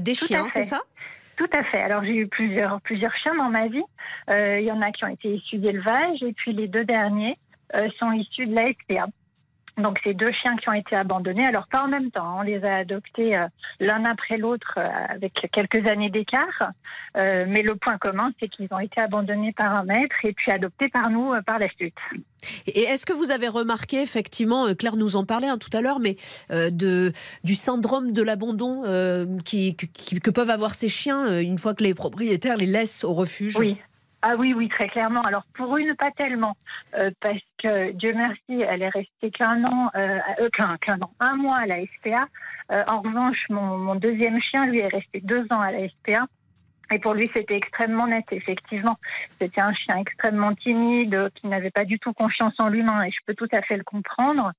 des 0.00 0.14
chiens, 0.14 0.46
c'est 0.50 0.62
ça? 0.62 0.82
Tout 1.36 1.48
à 1.52 1.62
fait. 1.64 1.80
Alors 1.80 2.02
j'ai 2.04 2.16
eu 2.16 2.26
plusieurs, 2.26 2.80
plusieurs 2.80 3.14
chiens 3.16 3.34
dans 3.36 3.50
ma 3.50 3.68
vie. 3.68 3.82
Euh, 4.30 4.60
il 4.60 4.66
y 4.66 4.72
en 4.72 4.80
a 4.80 4.90
qui 4.90 5.04
ont 5.04 5.08
été 5.08 5.28
issus 5.34 5.58
d'élevage 5.58 6.22
et 6.22 6.32
puis 6.32 6.52
les 6.52 6.68
deux 6.68 6.84
derniers 6.84 7.38
euh, 7.74 7.88
sont 7.98 8.12
issus 8.12 8.46
de 8.46 8.54
la 8.54 8.72
SPA. 8.72 9.06
Donc 9.78 9.98
c'est 10.02 10.14
deux 10.14 10.32
chiens 10.32 10.56
qui 10.56 10.68
ont 10.70 10.74
été 10.74 10.96
abandonnés. 10.96 11.46
Alors 11.46 11.66
pas 11.66 11.82
en 11.82 11.88
même 11.88 12.10
temps, 12.10 12.24
hein. 12.24 12.36
on 12.38 12.42
les 12.42 12.64
a 12.64 12.76
adoptés 12.76 13.36
euh, 13.36 13.46
l'un 13.78 14.04
après 14.04 14.38
l'autre 14.38 14.74
euh, 14.78 14.88
avec 15.10 15.34
quelques 15.52 15.86
années 15.86 16.08
d'écart. 16.08 16.72
Euh, 17.18 17.44
mais 17.46 17.62
le 17.62 17.76
point 17.76 17.98
commun, 17.98 18.32
c'est 18.40 18.48
qu'ils 18.48 18.68
ont 18.72 18.78
été 18.78 19.00
abandonnés 19.00 19.52
par 19.52 19.74
un 19.74 19.84
maître 19.84 20.16
et 20.24 20.32
puis 20.32 20.50
adoptés 20.50 20.88
par 20.88 21.10
nous 21.10 21.34
par 21.46 21.58
la 21.58 21.68
suite. 21.70 21.96
Et 22.66 22.84
est-ce 22.84 23.04
que 23.04 23.12
vous 23.12 23.30
avez 23.30 23.48
remarqué 23.48 24.00
effectivement, 24.00 24.74
Claire 24.74 24.96
nous 24.96 25.16
en 25.16 25.24
parlait 25.24 25.48
hein, 25.48 25.58
tout 25.58 25.74
à 25.76 25.82
l'heure, 25.82 26.00
mais 26.00 26.16
de 26.50 27.12
du 27.44 27.54
syndrome 27.54 28.12
de 28.12 28.22
l'abandon 28.22 28.82
qui, 29.44 29.76
que 29.76 30.30
peuvent 30.30 30.50
avoir 30.50 30.74
ces 30.74 30.88
chiens 30.88 31.40
une 31.40 31.58
fois 31.58 31.74
que 31.74 31.84
les 31.84 31.94
propriétaires 31.94 32.56
les 32.56 32.66
laissent 32.66 33.04
au 33.04 33.14
refuge? 33.14 33.56
Oui. 33.58 33.78
Ah 34.22 34.34
oui, 34.36 34.54
oui, 34.54 34.68
très 34.68 34.88
clairement. 34.88 35.22
Alors 35.22 35.44
pour 35.54 35.76
une, 35.76 35.94
pas 35.94 36.10
tellement, 36.10 36.56
euh, 36.94 37.10
parce 37.20 37.40
que 37.62 37.92
Dieu 37.92 38.12
merci, 38.14 38.62
elle 38.62 38.82
est 38.82 38.88
restée 38.88 39.30
qu'un 39.30 39.62
an, 39.64 39.90
euh, 39.94 40.18
euh 40.40 40.48
qu'un, 40.50 41.00
an, 41.00 41.10
un 41.20 41.34
mois 41.34 41.58
à 41.58 41.66
la 41.66 41.76
SPA. 41.86 42.26
En 42.88 43.00
revanche, 43.00 43.38
mon, 43.50 43.78
mon, 43.78 43.94
deuxième 43.94 44.40
chien, 44.40 44.66
lui, 44.66 44.80
est 44.80 44.88
resté 44.88 45.20
deux 45.20 45.44
ans 45.50 45.60
à 45.60 45.70
la 45.70 45.88
SPA. 45.88 46.26
Et 46.92 46.98
pour 46.98 47.14
lui, 47.14 47.28
c'était 47.34 47.56
extrêmement 47.56 48.06
net, 48.06 48.24
effectivement. 48.30 48.96
C'était 49.40 49.60
un 49.60 49.72
chien 49.72 49.96
extrêmement 49.98 50.54
timide, 50.54 51.30
qui 51.34 51.46
n'avait 51.48 51.70
pas 51.70 51.84
du 51.84 51.98
tout 51.98 52.12
confiance 52.12 52.54
en 52.58 52.68
l'humain, 52.68 53.04
et 53.04 53.10
je 53.10 53.18
peux 53.26 53.34
tout 53.34 53.48
à 53.52 53.62
fait 53.62 53.76
le 53.76 53.84
comprendre. 53.84 54.52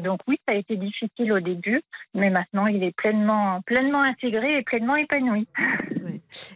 Donc 0.00 0.20
oui, 0.26 0.38
ça 0.46 0.54
a 0.54 0.58
été 0.58 0.76
difficile 0.76 1.32
au 1.32 1.40
début, 1.40 1.82
mais 2.14 2.30
maintenant, 2.30 2.66
il 2.66 2.82
est 2.82 2.94
pleinement, 2.94 3.60
pleinement 3.62 4.02
intégré 4.02 4.58
et 4.58 4.62
pleinement 4.62 4.96
épanoui. 4.96 5.46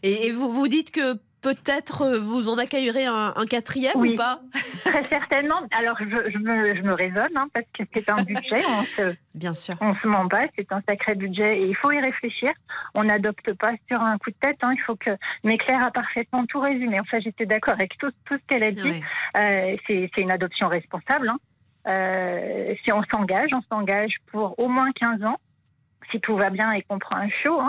Et, 0.02 0.26
et 0.26 0.32
vous 0.32 0.50
vous 0.50 0.68
dites 0.68 0.90
que 0.90 1.18
peut-être 1.46 2.02
euh, 2.02 2.18
vous 2.18 2.48
en 2.48 2.58
accueillerez 2.58 3.06
un, 3.06 3.32
quatrième 3.48 3.94
ou 3.94 4.16
pas 4.16 4.40
Très 4.84 5.04
certainement. 5.04 5.60
Alors 5.78 5.96
je, 6.00 6.38
me, 6.38 6.92
raisonne 6.92 7.36
hein, 7.36 7.46
parce 7.54 7.66
que 7.72 7.84
c'est 7.94 8.08
un 8.08 8.22
budget. 8.24 8.64
On 8.68 8.82
se, 8.82 9.14
Bien 9.32 9.52
sûr. 9.54 9.76
On 9.80 9.94
se 9.94 10.08
ment 10.08 10.26
pas, 10.26 10.42
c'est 10.56 10.72
un 10.72 10.82
sacré 10.88 11.14
budget 11.14 11.58
et 11.58 11.66
il 11.66 11.76
faut 11.76 11.92
y 11.92 12.00
réfléchir. 12.00 12.50
On 12.94 13.04
n'adopte 13.04 13.52
pas 13.52 13.70
sur 13.88 14.00
un 14.00 14.18
coup 14.18 14.30
de 14.30 14.36
tête. 14.40 14.56
Hein, 14.62 14.72
il 14.74 14.80
faut 14.80 14.96
que. 14.96 15.10
Mais 15.44 15.56
Claire 15.56 15.84
a 15.84 15.92
parfaitement 15.92 16.44
tout 16.46 16.58
résumé. 16.58 16.98
Enfin, 16.98 17.20
j'étais 17.20 17.46
d'accord 17.46 17.74
avec 17.74 17.96
tout, 17.98 18.10
tout 18.24 18.34
ce 18.34 18.46
qu'elle 18.48 18.64
a 18.64 18.72
dit. 18.72 19.02
Euh, 19.38 19.76
c'est 19.86 20.10
une 20.18 20.32
adoption 20.32 20.66
responsable. 20.68 21.28
Hein. 21.28 21.38
Euh, 21.88 22.74
si 22.84 22.92
on 22.92 23.04
s'engage, 23.04 23.50
on 23.52 23.62
s'engage 23.70 24.16
pour 24.32 24.58
au 24.58 24.66
moins 24.66 24.90
15 25.00 25.22
ans 25.24 25.36
si 26.10 26.20
tout 26.20 26.36
va 26.36 26.50
bien 26.50 26.70
et 26.72 26.82
qu'on 26.82 26.98
prend 26.98 27.16
un 27.16 27.28
show. 27.42 27.60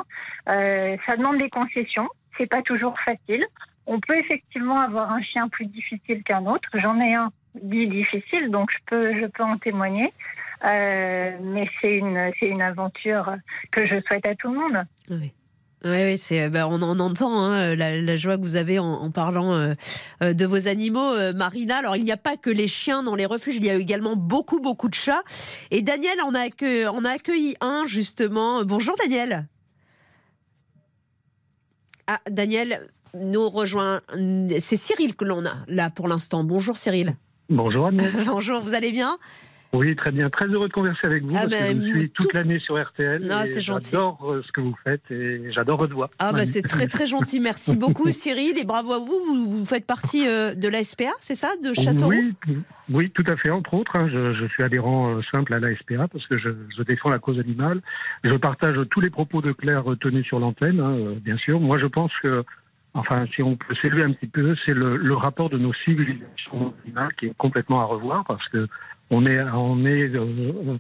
ça 0.48 1.16
demande 1.16 1.38
des 1.38 1.50
concessions 1.50 2.08
c'est 2.38 2.48
pas 2.48 2.62
toujours 2.62 2.96
facile. 3.06 3.46
On 3.86 4.00
peut 4.00 4.18
effectivement 4.18 4.80
avoir 4.80 5.12
un 5.12 5.22
chien 5.22 5.48
plus 5.48 5.66
difficile 5.66 6.24
qu'un 6.24 6.46
autre. 6.46 6.70
J'en 6.74 7.00
ai 7.00 7.16
un 7.16 7.32
dit 7.62 7.88
difficile, 7.88 8.50
donc 8.50 8.70
je 8.72 8.78
peux, 8.86 9.20
je 9.20 9.26
peux 9.26 9.44
en 9.44 9.58
témoigner. 9.58 10.12
Euh, 10.66 11.32
mais 11.42 11.70
c'est 11.82 11.98
une, 11.98 12.32
c'est 12.40 12.48
une 12.48 12.62
aventure 12.62 13.36
que 13.72 13.86
je 13.86 14.00
souhaite 14.08 14.26
à 14.28 14.36
tout 14.36 14.52
le 14.52 14.60
monde. 14.60 14.84
Oui. 15.10 15.32
Oui, 15.86 16.18
c'est, 16.18 16.50
ben, 16.50 16.66
on, 16.66 16.82
en 16.82 17.00
entend 17.00 17.40
hein, 17.40 17.76
la, 17.76 18.16
joie 18.16 18.36
que 18.38 18.42
vous 18.42 18.56
avez 18.56 18.80
en, 18.80 19.12
parlant 19.12 19.54
euh, 19.54 19.76
euh, 20.24 20.34
de 20.34 20.46
vos 20.46 20.68
animaux, 20.68 21.14
Marina. 21.36 21.78
Alors, 21.78 21.96
il 21.96 22.04
n'y 22.04 22.12
a 22.12 22.18
pas 22.18 22.36
que 22.36 22.50
les 22.50 22.66
chiens 22.66 23.04
dans 23.04 23.14
les 23.14 23.28
refuges, 23.28 23.58
il 23.58 23.66
y 23.66 23.70
a 23.70 23.76
également 23.76 24.16
beaucoup, 24.16 24.60
beaucoup 24.60 24.90
de 24.90 24.96
chats. 24.96 25.22
Et 25.70 25.84
Daniel 25.84 26.16
on 26.26 26.32
on 26.32 27.06
a 27.06 27.10
accueilli 27.12 27.56
un, 27.62 27.84
justement. 27.86 28.64
Bonjour, 28.66 28.96
Daniel. 28.98 29.48
Ah, 32.08 32.20
Daniel 32.30 32.88
nous 33.14 33.50
rejoint. 33.50 34.02
C'est 34.60 34.78
Cyril 34.78 35.16
que 35.16 35.26
l'on 35.26 35.46
a 35.46 35.58
là 35.68 35.90
pour 35.90 36.08
l'instant. 36.08 36.44
Bonjour 36.44 36.78
Cyril. 36.78 37.16
Bonjour 37.50 37.92
Bonjour, 38.26 38.62
vous 38.62 38.74
allez 38.74 38.92
bien? 38.92 39.18
Oui, 39.74 39.96
très 39.96 40.12
bien. 40.12 40.30
Très 40.30 40.46
heureux 40.46 40.68
de 40.68 40.74
converser 40.74 41.06
avec 41.06 41.24
vous. 41.24 41.30
Ah 41.32 41.42
parce 41.42 41.54
que 41.54 41.60
ben, 41.60 41.86
je 41.86 41.92
vous 41.92 42.00
suis 42.00 42.10
toute 42.10 42.34
l'année 42.34 42.60
sur 42.60 42.82
RTL. 42.82 43.22
Non, 43.24 43.44
c'est 43.46 43.62
gentil. 43.62 43.92
J'adore 43.92 44.32
euh, 44.32 44.42
ce 44.46 44.52
que 44.52 44.62
vous 44.62 44.76
faites 44.84 45.02
et 45.12 45.52
j'adore 45.52 45.78
votre 45.78 45.94
voix. 45.94 46.10
Ah 46.20 46.32
bah 46.32 46.46
c'est 46.46 46.62
très 46.62 46.88
très 46.88 47.06
gentil, 47.06 47.40
merci 47.40 47.76
beaucoup 47.78 48.10
Cyril 48.12 48.58
et 48.58 48.64
bravo 48.64 48.94
à 48.94 49.00
vous. 49.00 49.50
Vous, 49.50 49.66
faites 49.66 49.86
partie 49.86 50.28
euh, 50.28 50.56
de 50.56 50.70
la 50.70 50.84
SPA, 50.84 51.12
c'est 51.20 51.36
ça, 51.36 51.50
de 51.62 51.74
Châteauroux 51.74 52.12
Oui, 52.12 52.58
oui, 52.90 53.12
tout 53.12 53.26
à 53.28 53.36
fait. 53.36 53.50
Entre 53.50 53.74
autres, 53.74 53.96
hein, 53.96 54.10
je, 54.12 54.34
je 54.34 54.46
suis 54.48 54.64
adhérent 54.64 55.16
euh, 55.16 55.22
simple 55.34 55.54
à 55.54 55.60
la 55.60 55.76
SPA 55.76 56.08
parce 56.08 56.26
que 56.28 56.38
je, 56.38 56.50
je 56.76 56.84
défends 56.84 57.10
la 57.10 57.20
cause 57.20 57.40
animale. 57.40 57.82
Je 58.24 58.36
partage 58.36 58.78
tous 58.90 59.02
les 59.02 59.10
propos 59.10 59.42
de 59.42 59.52
Claire 59.52 59.84
tenus 60.00 60.26
sur 60.26 60.40
l'antenne, 60.40 60.80
hein, 60.80 60.96
bien 61.22 61.38
sûr. 61.38 61.60
Moi, 61.60 61.78
je 61.78 61.88
pense 61.88 62.12
que, 62.24 62.44
enfin, 62.94 63.26
si 63.36 63.44
on 63.44 63.58
peut 63.58 63.76
s'élever 63.82 64.04
un 64.04 64.14
petit 64.14 64.28
peu, 64.28 64.56
c'est 64.66 64.74
le, 64.74 64.96
le 64.96 65.14
rapport 65.16 65.50
de 65.50 65.58
nos 65.58 65.74
civilisations 65.74 66.74
animales 66.86 67.14
qui 67.20 67.26
est 67.26 67.34
complètement 67.38 67.82
à 67.82 67.84
revoir 67.84 68.24
parce 68.26 68.48
que 68.48 68.68
on 69.10 69.26
est, 69.26 69.42
on 69.54 69.86
est, 69.86 70.16
euh, 70.16 70.78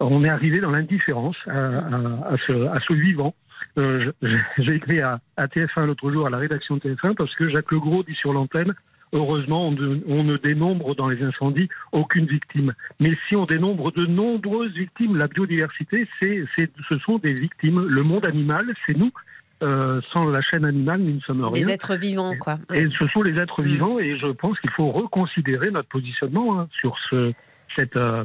on 0.00 0.24
est 0.24 0.28
arrivé 0.28 0.60
dans 0.60 0.70
l'indifférence 0.70 1.36
à, 1.46 1.58
à- 1.78 2.34
à 2.34 2.36
ce, 2.46 2.66
à 2.68 2.76
ce 2.86 2.94
vivant. 2.94 3.34
Euh, 3.78 4.12
J'ai 4.58 4.74
écrit 4.74 5.00
à, 5.00 5.20
à 5.36 5.46
TF1 5.46 5.86
l'autre 5.86 6.10
jour, 6.10 6.26
à 6.26 6.30
la 6.30 6.38
rédaction 6.38 6.76
de 6.76 6.80
TF1, 6.80 7.14
parce 7.14 7.34
que 7.34 7.48
Jacques 7.48 7.72
Legros 7.72 8.02
dit 8.04 8.14
sur 8.14 8.32
l'antenne 8.32 8.74
Heureusement, 9.12 9.68
on 9.68 9.70
ne, 9.70 9.98
on 10.08 10.24
ne 10.24 10.36
dénombre 10.36 10.96
dans 10.96 11.08
les 11.08 11.22
incendies 11.22 11.68
aucune 11.92 12.26
victime. 12.26 12.72
Mais 12.98 13.12
si 13.28 13.36
on 13.36 13.46
dénombre 13.46 13.92
de 13.92 14.06
nombreuses 14.06 14.72
victimes, 14.74 15.16
la 15.16 15.28
biodiversité, 15.28 16.08
c'est, 16.20 16.42
c'est, 16.56 16.68
ce 16.88 16.98
sont 16.98 17.18
des 17.18 17.32
victimes. 17.32 17.80
Le 17.86 18.02
monde 18.02 18.26
animal, 18.26 18.64
c'est 18.86 18.96
nous. 18.96 19.12
Euh, 19.62 20.00
sans 20.12 20.28
la 20.28 20.42
chaîne 20.42 20.64
animale, 20.66 21.00
nous 21.00 21.14
ne 21.14 21.20
sommes 21.20 21.44
rien. 21.44 21.52
Les 21.64 21.70
êtres 21.72 21.94
vivants, 21.94 22.34
quoi. 22.40 22.58
Et 22.74 22.88
ce 22.98 23.06
sont 23.06 23.22
les 23.22 23.38
êtres 23.40 23.62
Mm. 23.62 23.66
vivants, 23.66 23.98
et 24.00 24.18
je 24.18 24.26
pense 24.26 24.58
qu'il 24.58 24.70
faut 24.70 24.90
reconsidérer 24.90 25.70
notre 25.70 25.88
positionnement 25.88 26.58
hein, 26.60 26.68
sur 26.80 26.96
ce, 27.08 27.32
cette, 27.76 27.96
euh, 27.96 28.24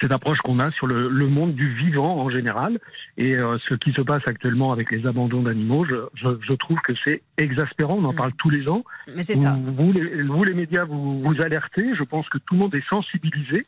cette 0.00 0.12
approche 0.12 0.38
qu'on 0.38 0.58
a 0.58 0.70
sur 0.70 0.86
le, 0.86 1.08
le 1.08 1.26
monde 1.26 1.54
du 1.54 1.74
vivant 1.74 2.18
en 2.18 2.30
général. 2.30 2.78
Et 3.16 3.36
euh, 3.36 3.56
ce 3.68 3.74
qui 3.74 3.92
se 3.92 4.02
passe 4.02 4.22
actuellement 4.26 4.72
avec 4.72 4.90
les 4.90 5.06
abandons 5.06 5.42
d'animaux, 5.42 5.84
je, 5.84 5.94
je, 6.14 6.28
je 6.46 6.52
trouve 6.54 6.78
que 6.80 6.92
c'est 7.04 7.22
exaspérant. 7.38 7.96
On 7.98 8.04
en 8.04 8.14
parle 8.14 8.32
tous 8.38 8.50
les 8.50 8.68
ans. 8.68 8.84
Mais 9.14 9.22
c'est 9.22 9.34
ça. 9.34 9.58
Vous, 9.64 9.86
vous, 9.86 9.92
les, 9.92 10.22
vous, 10.22 10.44
les 10.44 10.54
médias, 10.54 10.84
vous, 10.84 11.20
vous 11.22 11.40
alertez. 11.40 11.94
Je 11.96 12.02
pense 12.02 12.28
que 12.28 12.38
tout 12.38 12.54
le 12.54 12.60
monde 12.60 12.74
est 12.74 12.88
sensibilisé. 12.88 13.64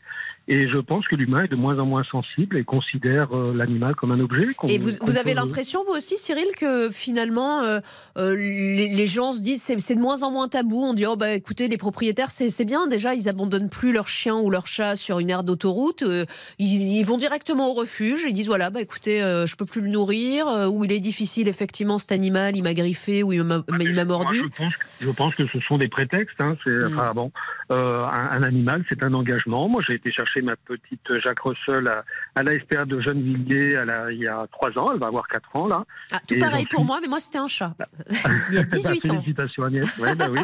Et 0.51 0.67
je 0.67 0.79
pense 0.79 1.07
que 1.07 1.15
l'humain 1.15 1.45
est 1.45 1.49
de 1.49 1.57
moins 1.57 1.79
en 1.79 1.85
moins 1.85 2.03
sensible 2.03 2.57
et 2.57 2.65
considère 2.65 3.37
euh, 3.37 3.53
l'animal 3.55 3.95
comme 3.95 4.13
un 4.13 4.21
objet. 4.21 4.47
Et 4.67 4.79
vous, 4.79 4.91
vous 5.03 5.19
avez 5.19 5.35
l'impression, 5.35 5.81
vous 5.87 5.93
aussi, 5.93 6.17
Cyril, 6.17 6.47
que 6.57 6.89
finalement, 6.89 7.61
euh, 7.61 7.81
les, 8.17 8.89
les 8.89 9.07
gens 9.07 9.33
se 9.33 9.43
disent 9.43 9.61
c'est 9.61 9.79
c'est 9.79 9.95
de 9.95 10.01
moins 10.01 10.23
en 10.23 10.31
moins 10.31 10.49
tabou. 10.49 10.79
On 10.83 10.95
dit 10.95 11.05
oh 11.05 11.17
bah 11.17 11.33
écoutez, 11.33 11.69
les 11.69 11.77
propriétaires 11.77 12.31
c'est 12.31 12.49
c'est 12.49 12.65
bien 12.65 12.87
déjà, 12.87 13.15
ils 13.15 13.29
abandonnent 13.29 13.69
plus 13.69 13.93
leurs 13.93 14.09
chiens 14.09 14.37
ou 14.37 14.49
leurs 14.49 14.67
chats 14.67 14.97
sur 14.97 15.19
une 15.19 15.29
aire 15.29 15.45
d'autoroute. 15.45 16.03
Euh, 16.23 16.25
ils, 16.59 16.99
ils 16.99 17.05
vont 17.05 17.17
directement 17.19 17.71
au 17.71 17.75
refuge. 17.75 18.25
Ils 18.27 18.33
disent 18.33 18.47
voilà 18.49 18.71
bah 18.71 18.81
écoutez, 18.81 19.23
euh, 19.23 19.47
je 19.47 19.57
peux 19.57 19.65
plus 19.65 19.81
le 19.81 19.89
nourrir 19.89 20.47
euh, 20.49 20.67
ou 20.67 20.85
il 20.85 20.93
est 20.93 21.01
difficile 21.01 21.49
effectivement 21.49 21.99
cet 21.99 22.13
animal, 22.13 22.57
il 22.57 22.63
m'a 22.63 22.75
griffé 22.75 23.23
ou 23.23 23.33
il 23.33 23.43
m'a 23.45 23.63
il 23.81 23.95
m'a 23.95 24.05
mordu. 24.05 24.43
Je 24.43 24.49
pense, 24.57 24.73
je 25.01 25.11
pense 25.11 25.35
que 25.35 25.47
ce 25.49 25.61
sont 25.61 25.79
des 25.79 25.89
prétextes. 25.89 26.41
Hein. 26.41 26.57
C'est, 26.65 26.71
Mm. 26.71 26.97
enfin, 26.99 27.13
bon, 27.15 27.33
euh, 27.71 28.05
un, 28.05 28.31
un 28.39 28.43
animal, 28.43 28.85
c'est 28.89 29.03
un 29.03 29.13
engagement. 29.15 29.69
Moi, 29.69 29.83
j'ai 29.87 29.95
été 29.95 30.11
chercher 30.13 30.43
ma 30.43 30.57
petite 30.57 31.01
Jacques 31.25 31.41
Russell 31.41 31.89
à, 31.89 32.05
à 32.35 32.43
la 32.43 32.59
SPA 32.61 32.85
de 32.85 33.01
Gennevilliers 33.01 33.77
la- 33.87 34.11
il 34.13 34.19
y 34.21 34.27
a 34.29 34.47
trois 34.53 34.71
ans. 34.79 34.91
Elle 34.93 35.01
va 35.01 35.07
avoir 35.07 35.27
quatre 35.29 35.55
ans 35.55 35.67
là. 35.67 35.85
Ah, 36.13 36.21
tout 36.27 36.35
Et 36.35 36.39
pareil 36.39 36.67
pour 36.67 36.85
moi, 36.85 36.99
mais 37.03 37.09
moi 37.09 37.21
c'était 37.21 37.39
un 37.39 37.49
chat. 37.49 37.75
il 38.51 38.55
y 38.55 38.59
a 38.59 38.63
18 38.65 39.11
ans. 39.11 39.15
Félicitations 39.15 39.63
Agnès. 39.65 39.99
Ouais, 39.99 40.15
bah 40.15 40.29
oui. 40.31 40.41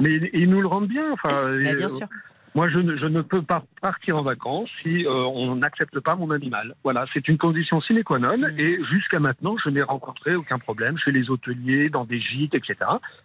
Mais 0.00 0.20
ils 0.32 0.48
nous 0.50 0.60
le 0.60 0.68
rendent 0.68 0.88
bien. 0.88 1.10
Enfin, 1.12 1.28
Bah, 1.62 1.74
bien 1.74 1.86
euh, 1.86 1.88
sûr. 1.88 2.06
Moi, 2.56 2.70
je 2.70 2.78
ne, 2.78 2.96
je 2.96 3.04
ne 3.04 3.20
peux 3.20 3.42
pas 3.42 3.62
partir 3.82 4.16
en 4.16 4.22
vacances 4.22 4.70
si 4.82 5.04
euh, 5.04 5.10
on 5.10 5.56
n'accepte 5.56 6.00
pas 6.00 6.14
mon 6.14 6.30
animal. 6.30 6.74
Voilà, 6.84 7.04
c'est 7.12 7.28
une 7.28 7.36
condition 7.36 7.82
sine 7.82 8.02
qua 8.02 8.18
non. 8.18 8.38
Mm. 8.38 8.58
Et 8.58 8.78
jusqu'à 8.90 9.20
maintenant, 9.20 9.56
je 9.62 9.68
n'ai 9.68 9.82
rencontré 9.82 10.34
aucun 10.36 10.58
problème 10.58 10.96
chez 10.96 11.12
les 11.12 11.28
hôteliers, 11.28 11.90
dans 11.90 12.06
des 12.06 12.18
gîtes, 12.18 12.54
etc. 12.54 12.76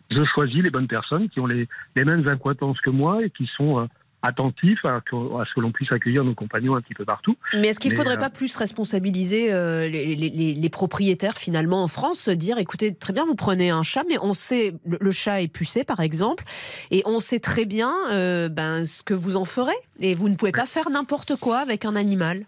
Je 0.10 0.22
choisis 0.26 0.62
les 0.62 0.70
bonnes 0.70 0.90
personnes 0.90 1.30
qui 1.30 1.40
ont 1.40 1.46
les, 1.46 1.70
les 1.96 2.04
mêmes 2.04 2.28
incointances 2.28 2.82
que 2.82 2.90
moi 2.90 3.24
et 3.24 3.30
qui 3.30 3.50
sont 3.56 3.80
euh, 3.80 3.86
attentifs 4.24 4.84
à, 4.86 5.02
ce 5.10 5.54
que 5.56 5.60
l'on 5.60 5.72
puisse 5.72 5.92
accueillir 5.92 6.24
nos 6.24 6.36
compagnons 6.36 6.76
un 6.76 6.82
petit 6.82 6.94
peu 6.94 7.06
partout. 7.06 7.36
Mais 7.54 7.70
est-ce 7.70 7.80
qu'il 7.80 7.92
ne 7.92 7.98
faudrait 7.98 8.16
euh, 8.18 8.20
pas 8.20 8.30
plus 8.30 8.56
responsabiliser 8.56 9.52
euh, 9.52 9.88
les, 9.88 10.16
les- 10.16 10.30
les- 10.30 10.54
les 10.54 10.70
propriétaires 10.70 11.38
finalement 11.38 11.84
en 11.84 11.88
France, 11.88 12.20
se 12.20 12.32
dire 12.32 12.58
écoutez, 12.60 12.94
très 12.94 13.14
bien, 13.14 13.26
vous 13.26 13.36
prenez 13.36 13.70
un 13.72 13.84
chat, 13.84 14.04
mais 14.08 14.18
on 14.22 14.34
sait, 14.34 14.76
le, 14.86 14.98
le 15.02 15.12
chat 15.12 15.42
est 15.42 15.48
pucé 15.48 15.84
par 15.84 16.00
exemple, 16.02 16.44
et 16.92 17.02
on 17.06 17.20
sait 17.20 17.40
très 17.40 17.66
bien 17.66 17.92
euh, 18.12 18.50
ben, 18.50 18.86
ce 18.86 19.02
que 19.04 19.14
vous 19.14 19.38
en 19.38 19.46
ferez, 19.46 19.74
et 20.00 20.14
vous 20.16 20.30
ne 20.30 20.36
pouvez 20.36 20.52
pas 20.52 20.66
faire 20.66 20.90
n'importe 20.90 21.36
quoi 21.36 21.58
avec 21.60 21.86
un 21.86 21.96
animal. 21.96 22.46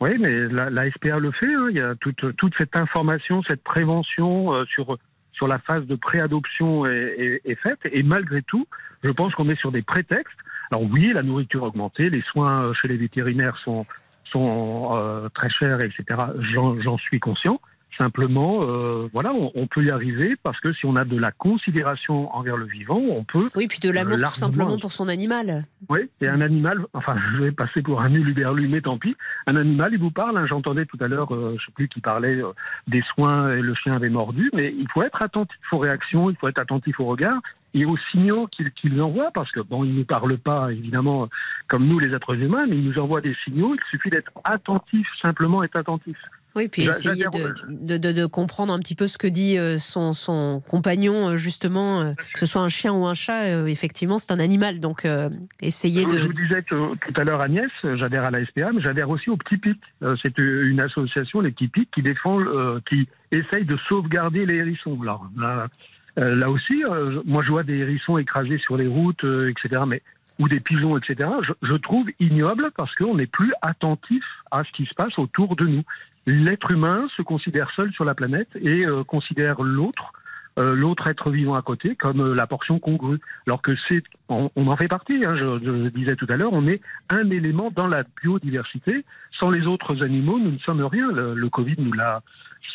Oui, 0.00 0.10
mais 0.18 0.46
la, 0.48 0.68
la 0.70 0.90
SPA 0.90 1.18
le 1.18 1.30
fait. 1.30 1.54
hein. 1.54 1.68
Il 1.70 1.76
y 1.78 1.80
a 1.80 1.94
toute, 1.94 2.36
toute 2.36 2.52
cette 2.58 2.76
information, 2.76 3.42
cette 3.48 3.62
prévention 3.62 4.52
sur, 4.66 4.98
sur 5.32 5.48
la 5.48 5.58
phase 5.60 5.86
de 5.86 5.94
préadoption 5.94 6.84
est, 6.84 7.14
est, 7.18 7.40
est 7.50 7.54
faite. 7.54 7.78
Et 7.90 8.02
malgré 8.02 8.42
tout, 8.42 8.66
je 9.02 9.10
pense 9.10 9.34
qu'on 9.34 9.48
est 9.48 9.58
sur 9.58 9.72
des 9.72 9.82
prétextes. 9.82 10.36
Alors 10.70 10.84
oui, 10.90 11.12
la 11.12 11.22
nourriture 11.22 11.62
augmentée, 11.62 12.10
les 12.10 12.22
soins 12.22 12.62
euh, 12.62 12.72
chez 12.74 12.88
les 12.88 12.96
vétérinaires 12.96 13.56
sont, 13.64 13.86
sont 14.24 14.90
euh, 14.94 15.28
très 15.34 15.48
chers, 15.50 15.80
etc. 15.80 16.04
J'en 16.52 16.98
suis 16.98 17.20
conscient. 17.20 17.60
Simplement, 17.98 18.60
euh, 18.62 19.02
voilà, 19.12 19.32
on, 19.32 19.52
on 19.54 19.66
peut 19.68 19.84
y 19.84 19.90
arriver 19.90 20.34
parce 20.42 20.58
que 20.58 20.72
si 20.72 20.84
on 20.84 20.96
a 20.96 21.04
de 21.04 21.16
la 21.16 21.30
considération 21.30 22.34
envers 22.34 22.56
le 22.56 22.66
vivant, 22.66 22.98
on 22.98 23.22
peut. 23.22 23.46
Oui, 23.54 23.68
puis 23.68 23.78
de 23.78 23.90
l'amour 23.90 24.18
tout 24.18 24.34
simplement 24.34 24.76
pour 24.78 24.90
son 24.90 25.08
animal. 25.08 25.64
Oui, 25.88 26.00
et 26.20 26.28
un 26.28 26.40
animal, 26.40 26.78
enfin, 26.92 27.16
je 27.32 27.42
vais 27.44 27.52
passer 27.52 27.82
pour 27.82 28.00
un 28.00 28.08
nul 28.08 28.28
uberlu, 28.28 28.68
mais 28.68 28.80
tant 28.80 28.98
pis. 28.98 29.16
Un 29.46 29.56
animal, 29.56 29.90
il 29.92 29.98
vous 29.98 30.10
parle. 30.10 30.38
hein. 30.38 30.44
J'entendais 30.48 30.86
tout 30.86 30.98
à 31.00 31.08
l'heure, 31.08 31.34
euh, 31.34 31.56
je 31.58 31.66
sais 31.66 31.72
plus 31.72 31.88
qui 31.88 32.00
parlait 32.00 32.38
euh, 32.38 32.52
des 32.86 33.02
soins 33.14 33.52
et 33.52 33.60
le 33.60 33.74
chien 33.74 33.94
avait 33.94 34.10
mordu, 34.10 34.50
mais 34.54 34.74
il 34.76 34.86
faut 34.92 35.02
être 35.02 35.22
attentif 35.22 35.56
aux 35.72 35.78
réactions, 35.78 36.30
il 36.30 36.36
faut 36.36 36.48
être 36.48 36.60
attentif 36.60 36.98
au 37.00 37.06
regard 37.06 37.40
et 37.74 37.84
aux 37.84 37.96
signaux 38.12 38.46
qu'il 38.46 38.70
qu'il 38.72 39.00
envoie, 39.02 39.30
parce 39.32 39.50
que 39.50 39.60
bon, 39.60 39.84
il 39.84 39.94
ne 39.96 40.04
parle 40.04 40.38
pas 40.38 40.70
évidemment 40.72 41.28
comme 41.68 41.86
nous 41.86 41.98
les 41.98 42.14
êtres 42.14 42.34
humains, 42.34 42.66
mais 42.68 42.76
il 42.76 42.84
nous 42.84 42.98
envoie 42.98 43.20
des 43.20 43.34
signaux. 43.44 43.74
Il 43.74 43.80
suffit 43.90 44.10
d'être 44.10 44.30
attentif, 44.44 45.06
simplement 45.22 45.62
être 45.64 45.76
attentif. 45.76 46.16
Oui, 46.56 46.68
puis 46.68 46.82
essayer 46.82 47.24
de, 47.24 47.54
de, 47.68 47.98
de- 47.98 48.12
de 48.12 48.26
comprendre 48.26 48.72
un 48.72 48.78
petit 48.78 48.94
peu 48.94 49.06
ce 49.08 49.18
que 49.18 49.26
dit 49.26 49.58
euh, 49.58 49.78
son, 49.78 50.12
son 50.12 50.62
compagnon, 50.68 51.30
euh, 51.30 51.36
justement, 51.36 52.00
euh, 52.02 52.12
que 52.32 52.38
ce 52.38 52.46
soit 52.46 52.62
un 52.62 52.68
chien 52.68 52.92
ou 52.92 53.06
un 53.06 53.14
chat, 53.14 53.66
effectivement, 53.68 54.18
c'est 54.18 54.30
un 54.30 54.38
animal, 54.38 54.78
donc 54.78 55.04
euh, 55.04 55.28
essayer 55.62 56.02
Je 56.04 56.16
de... 56.16 56.20
vous 56.26 56.32
disais 56.32 56.62
tout 56.62 56.96
tout 57.04 57.20
à 57.20 57.24
l'heure, 57.24 57.40
Agnès, 57.40 57.70
j'adhère 57.82 58.24
à 58.24 58.30
la 58.30 58.44
SPA, 58.46 58.70
mais 58.72 58.80
j'adhère 58.82 59.10
aussi 59.10 59.30
au 59.30 59.36
Petit 59.36 59.56
Pic. 59.56 59.80
C'est 60.22 60.38
une 60.38 60.80
association, 60.80 61.40
les 61.40 61.50
Petits 61.50 61.68
Pics, 61.68 61.90
qui 61.90 62.02
défend, 62.02 62.40
euh, 62.40 62.78
qui 62.88 63.08
essaye 63.32 63.64
de 63.64 63.76
sauvegarder 63.88 64.46
les 64.46 64.56
hérissons. 64.56 65.00
Là, 65.02 65.66
là 66.16 66.48
aussi, 66.50 66.84
euh, 66.88 67.20
moi, 67.24 67.42
je 67.44 67.50
vois 67.50 67.64
des 67.64 67.78
hérissons 67.78 68.16
écrasés 68.18 68.58
sur 68.58 68.76
les 68.76 68.86
routes, 68.86 69.24
etc., 69.24 69.82
mais 69.88 70.02
ou 70.38 70.48
des 70.48 70.58
pigeons, 70.60 70.98
etc. 70.98 71.28
Je, 71.42 71.52
je 71.68 71.74
trouve 71.74 72.06
ignoble 72.20 72.70
parce 72.76 72.92
qu'on 72.96 73.14
n'est 73.16 73.26
plus 73.28 73.52
attentif 73.62 74.22
à 74.50 74.62
ce 74.64 74.70
qui 74.76 74.84
se 74.86 74.94
passe 74.94 75.16
autour 75.18 75.54
de 75.56 75.64
nous. 75.64 75.82
L'être 76.26 76.70
humain 76.70 77.06
se 77.16 77.22
considère 77.22 77.70
seul 77.76 77.92
sur 77.92 78.04
la 78.04 78.14
planète 78.14 78.48
et 78.60 78.86
euh, 78.86 79.04
considère 79.04 79.62
l'autre 79.62 80.12
euh, 80.56 80.72
l'autre 80.76 81.08
être 81.08 81.30
vivant 81.30 81.54
à 81.54 81.62
côté 81.62 81.96
comme 81.96 82.20
euh, 82.20 82.34
la 82.34 82.46
portion 82.46 82.78
congrue. 82.78 83.18
Alors 83.48 83.60
que 83.60 83.72
c'est, 83.88 84.04
on, 84.28 84.50
on 84.54 84.68
en 84.68 84.76
fait 84.76 84.86
partie. 84.86 85.20
Hein, 85.26 85.34
je, 85.36 85.88
disais 85.88 86.14
tout 86.14 86.26
à 86.28 86.36
l'heure, 86.36 86.52
on 86.52 86.68
est 86.68 86.80
un 87.10 87.28
élément 87.30 87.72
dans 87.74 87.88
la 87.88 88.04
biodiversité. 88.22 89.04
Sans 89.40 89.50
les 89.50 89.66
autres 89.66 90.04
animaux, 90.04 90.38
nous 90.38 90.52
ne 90.52 90.58
sommes 90.58 90.84
rien. 90.84 91.10
Le, 91.10 91.34
le 91.34 91.48
Covid 91.48 91.74
nous 91.78 91.92
l'a 91.92 92.22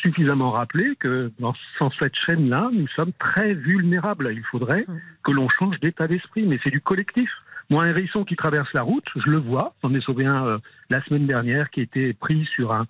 suffisamment 0.02 0.50
rappelé 0.50 0.94
que 0.96 1.32
dans, 1.38 1.54
sans 1.78 1.90
cette 1.98 2.16
chaîne-là, 2.16 2.68
nous 2.72 2.88
sommes 2.88 3.12
très 3.18 3.54
vulnérables. 3.54 4.30
Il 4.32 4.44
faudrait 4.44 4.84
que 5.22 5.32
l'on 5.32 5.48
change 5.48 5.80
d'état 5.80 6.06
d'esprit, 6.06 6.44
mais 6.46 6.58
c'est 6.62 6.70
du 6.70 6.80
collectif. 6.82 7.30
Moi, 7.70 7.84
un 7.84 7.88
hérisson 7.88 8.24
qui 8.24 8.36
traverse 8.36 8.68
la 8.74 8.82
route, 8.82 9.06
je 9.14 9.30
le 9.30 9.38
vois. 9.38 9.74
J'en 9.82 9.94
ai 9.94 10.00
sauvé 10.00 10.26
un 10.26 10.46
euh, 10.46 10.58
la 10.90 11.02
semaine 11.04 11.26
dernière 11.26 11.70
qui 11.70 11.80
était 11.80 12.12
pris 12.12 12.44
sur 12.54 12.72
un 12.72 12.86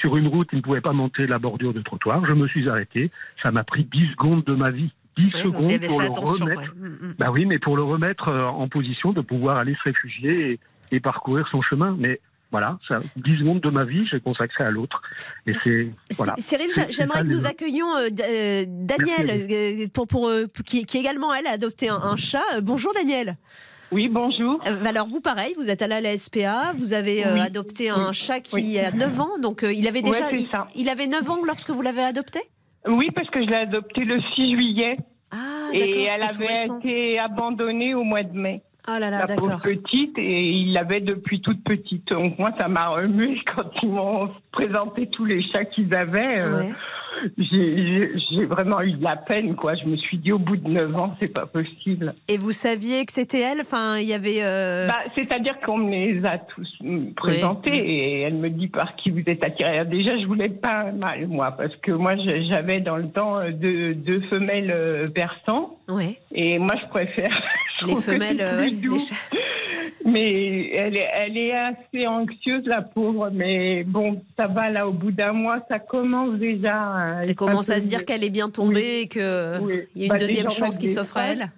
sur 0.00 0.16
une 0.16 0.26
route, 0.28 0.48
il 0.52 0.56
ne 0.58 0.62
pouvait 0.62 0.80
pas 0.80 0.92
monter 0.92 1.26
la 1.26 1.38
bordure 1.38 1.72
de 1.72 1.80
trottoir. 1.80 2.24
Je 2.26 2.32
me 2.34 2.46
suis 2.48 2.68
arrêté. 2.68 3.10
Ça 3.42 3.50
m'a 3.50 3.64
pris 3.64 3.84
10 3.84 4.10
secondes 4.12 4.44
de 4.44 4.54
ma 4.54 4.70
vie. 4.70 4.90
10 5.16 5.24
Oui, 5.24 5.30
secondes 5.42 5.80
pour 5.86 6.00
le 6.00 6.08
remettre. 6.10 6.60
ouais. 6.60 6.66
Mm, 6.76 6.86
mm. 7.08 7.14
Bah 7.18 7.30
oui, 7.30 7.46
mais 7.46 7.58
pour 7.58 7.76
le 7.76 7.82
remettre 7.84 8.28
euh, 8.28 8.46
en 8.46 8.66
position 8.68 9.12
de 9.12 9.20
pouvoir 9.20 9.56
aller 9.58 9.74
se 9.74 9.82
réfugier 9.84 10.50
et, 10.90 10.96
et 10.96 11.00
parcourir 11.00 11.46
son 11.52 11.62
chemin. 11.62 11.96
Mais 11.98 12.20
voilà, 12.50 12.78
ça, 12.88 12.98
10 13.16 13.38
secondes 13.38 13.60
de 13.60 13.70
ma 13.70 13.84
vie, 13.84 14.06
j'ai 14.10 14.18
consacré 14.20 14.64
à 14.64 14.70
l'autre. 14.70 15.00
Et 15.46 15.54
c'est 15.62 15.88
voilà. 16.16 16.34
C- 16.36 16.42
Cyril, 16.42 16.66
C'est- 16.70 16.82
c'est 16.86 16.92
j'aimerais 16.92 17.22
que 17.22 17.28
nous 17.28 17.46
accueillions 17.46 17.94
euh, 17.96 18.08
euh, 18.28 18.64
Daniel, 18.68 19.46
euh, 19.50 19.86
pour, 19.92 20.08
pour, 20.08 20.28
euh, 20.28 20.46
qui, 20.66 20.84
qui 20.84 20.98
également, 20.98 21.32
elle, 21.32 21.46
a 21.46 21.50
adopté 21.52 21.88
un, 21.88 21.96
un 22.02 22.16
chat. 22.16 22.42
Bonjour 22.62 22.92
Daniel. 22.94 23.36
Oui, 23.94 24.08
bonjour. 24.08 24.58
alors 24.84 25.06
vous, 25.06 25.20
pareil, 25.20 25.54
vous 25.56 25.70
êtes 25.70 25.80
allé 25.80 25.94
à 25.94 26.00
la 26.00 26.18
SPA, 26.18 26.72
vous 26.76 26.94
avez 26.94 27.24
euh, 27.24 27.34
Oui. 27.34 27.40
adopté 27.40 27.90
un 27.90 28.08
Oui. 28.08 28.14
chat 28.14 28.40
qui 28.40 28.56
Oui. 28.56 28.78
a 28.80 28.90
9 28.90 29.20
ans, 29.20 29.38
donc 29.40 29.62
euh, 29.62 29.72
il 29.72 29.86
avait 29.86 30.00
Ouais, 30.04 30.10
déjà... 30.10 30.24
c'est 30.30 30.40
il, 30.40 30.48
il 30.74 30.88
avait 30.88 31.06
9 31.06 31.30
ans 31.30 31.38
lorsque 31.46 31.70
vous 31.70 31.80
l'avez 31.80 32.02
adopté? 32.02 32.40
Oui, 32.88 33.10
parce 33.14 33.30
que 33.30 33.40
je 33.40 33.46
l'ai 33.48 33.54
adoptée 33.56 34.04
le 34.04 34.20
6 34.34 34.50
juillet. 34.56 34.96
Ah, 35.30 35.36
et 35.72 36.06
elle 36.06 36.22
avait 36.24 36.66
été 36.66 37.20
abandonnée 37.20 37.94
au 37.94 38.02
mois 38.02 38.24
de 38.24 38.36
mai. 38.36 38.62
Oh 38.88 38.98
là 38.98 39.10
là, 39.10 39.24
la 39.28 39.36
pauvre 39.36 39.60
petite, 39.62 40.18
et 40.18 40.40
il 40.42 40.72
l'avait 40.72 41.00
depuis 41.00 41.40
toute 41.40 41.62
petite. 41.62 42.08
Donc 42.08 42.36
moi, 42.38 42.50
ça 42.58 42.66
m'a 42.66 42.86
remué 42.88 43.40
quand 43.56 43.70
ils 43.82 43.88
m'ont 43.90 44.28
présenté 44.50 45.06
tous 45.08 45.24
les 45.24 45.40
chats 45.40 45.64
qu'ils 45.66 45.94
avaient. 45.94 46.40
euh, 46.40 46.58
Ouais. 46.58 46.68
j'ai- 46.68 46.74
J'ai 47.38 48.44
vraiment 48.46 48.80
eu 48.82 48.92
de 48.92 49.02
la 49.04 49.16
peine, 49.16 49.54
quoi. 49.54 49.74
Je 49.74 49.86
me 49.88 49.96
suis 49.96 50.18
dit, 50.18 50.32
au 50.32 50.38
bout 50.38 50.56
de 50.56 50.68
9 50.68 50.96
ans, 50.96 51.16
c'est 51.20 51.28
pas 51.28 51.46
possible. 51.46 52.12
Et 52.28 52.38
vous 52.38 52.52
saviez 52.52 53.04
que 53.06 53.12
c'était 53.12 53.40
elle? 53.40 53.60
Enfin, 53.60 53.98
il 53.98 54.06
y 54.06 54.12
avait. 54.14 54.42
euh, 54.42 54.88
Bah, 54.88 54.98
C'est-à-dire 55.14 55.60
qu'on 55.60 55.78
me 55.78 55.90
les 55.90 56.24
a 56.24 56.38
tous 56.38 56.68
mm, 56.80 57.12
présentés 57.14 57.70
et 57.76 58.20
elle 58.22 58.34
me 58.34 58.48
dit 58.50 58.68
par 58.68 58.96
qui 58.96 59.10
vous 59.10 59.22
êtes 59.26 59.44
attiré. 59.44 59.84
Déjà, 59.84 60.18
je 60.18 60.26
voulais 60.26 60.48
pas 60.48 60.90
mâle, 60.92 61.26
moi, 61.28 61.52
parce 61.52 61.74
que 61.76 61.92
moi, 61.92 62.14
j'avais 62.50 62.80
dans 62.80 62.96
le 62.96 63.08
temps 63.08 63.38
euh, 63.38 63.50
deux, 63.50 63.94
deux 63.94 64.20
femelles 64.22 64.70
euh, 64.74 65.08
persans. 65.08 65.76
Ouais. 65.88 66.18
Et 66.32 66.58
moi, 66.58 66.74
je 66.82 66.86
préfère. 66.88 67.42
je 67.82 67.86
Les 67.88 67.96
femelles, 67.96 68.40
euh, 68.40 68.66
les 68.66 68.98
chats. 68.98 69.14
Mais 70.06 70.68
elle 70.74 70.98
est, 70.98 71.08
elle 71.14 71.38
est 71.38 71.52
assez 71.52 72.06
anxieuse, 72.06 72.64
la 72.66 72.82
pauvre. 72.82 73.30
Mais 73.32 73.84
bon, 73.84 74.20
ça 74.38 74.46
va, 74.46 74.68
là, 74.68 74.86
au 74.86 74.92
bout 74.92 75.10
d'un 75.10 75.32
mois, 75.32 75.60
ça 75.70 75.78
commence 75.78 76.34
déjà. 76.38 76.72
Elle 77.22 77.34
commence 77.34 77.70
à 77.70 77.80
se 77.80 77.86
dire 77.88 78.04
qu'elle 78.04 78.24
est 78.24 78.30
bien 78.30 78.50
tombée 78.50 79.00
et 79.02 79.08
qu'il 79.08 79.22
Oui. 79.62 79.82
y 79.96 80.02
a 80.02 80.04
une 80.06 80.08
Bah, 80.10 80.18
deuxième 80.18 80.48
chance 80.50 80.78
qui 80.78 80.88
s'offre 80.88 81.16
à 81.18 81.26
elle. 81.26 81.50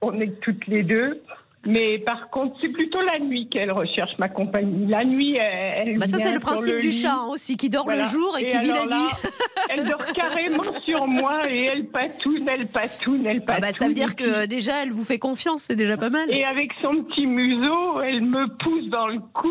On 0.00 0.18
est 0.20 0.40
toutes 0.40 0.66
les 0.66 0.82
deux. 0.82 1.20
Mais 1.66 1.98
par 1.98 2.30
contre, 2.30 2.56
c'est 2.62 2.68
plutôt 2.68 3.00
la 3.02 3.18
nuit 3.18 3.48
qu'elle 3.50 3.72
recherche 3.72 4.12
ma 4.18 4.28
compagnie. 4.28 4.86
La 4.86 5.04
nuit, 5.04 5.36
elle. 5.38 5.88
elle 5.88 5.98
Bah 5.98 6.06
ça, 6.06 6.18
c'est 6.18 6.32
le 6.32 6.38
principe 6.38 6.78
du 6.78 6.88
lit. 6.88 6.92
chat 6.92 7.12
hein, 7.12 7.26
aussi, 7.30 7.56
qui 7.56 7.68
dort 7.68 7.84
Voilà. 7.84 8.04
le 8.04 8.08
jour 8.08 8.38
et, 8.38 8.44
qui 8.44 8.56
vit 8.58 8.68
la 8.68 8.86
là, 8.86 8.96
nuit. 9.00 9.30
elle 9.70 9.84
dort 9.86 10.04
carrément 10.14 10.62
sur 10.86 11.06
moi 11.08 11.40
et 11.50 11.64
elle 11.64 11.86
patoune, 11.88 12.46
elle 12.48 12.68
patoune, 12.68 13.26
elle 13.26 13.38
Ah 13.42 13.46
patoune. 13.46 13.60
bah, 13.62 13.72
ça 13.72 13.88
veut 13.88 13.92
dire 13.92 14.14
que 14.14 14.46
déjà, 14.46 14.84
elle 14.84 14.92
vous 14.92 15.02
fait 15.04 15.18
confiance, 15.18 15.64
c'est 15.64 15.76
déjà 15.76 15.96
pas 15.96 16.10
mal. 16.10 16.30
et 16.30 16.44
avec 16.44 16.70
son 16.80 17.02
petit 17.02 17.26
museau, 17.26 18.00
elle 18.02 18.22
me 18.22 18.46
pousse 18.62 18.88
dans 18.90 19.08
le 19.08 19.18
cou. 19.34 19.50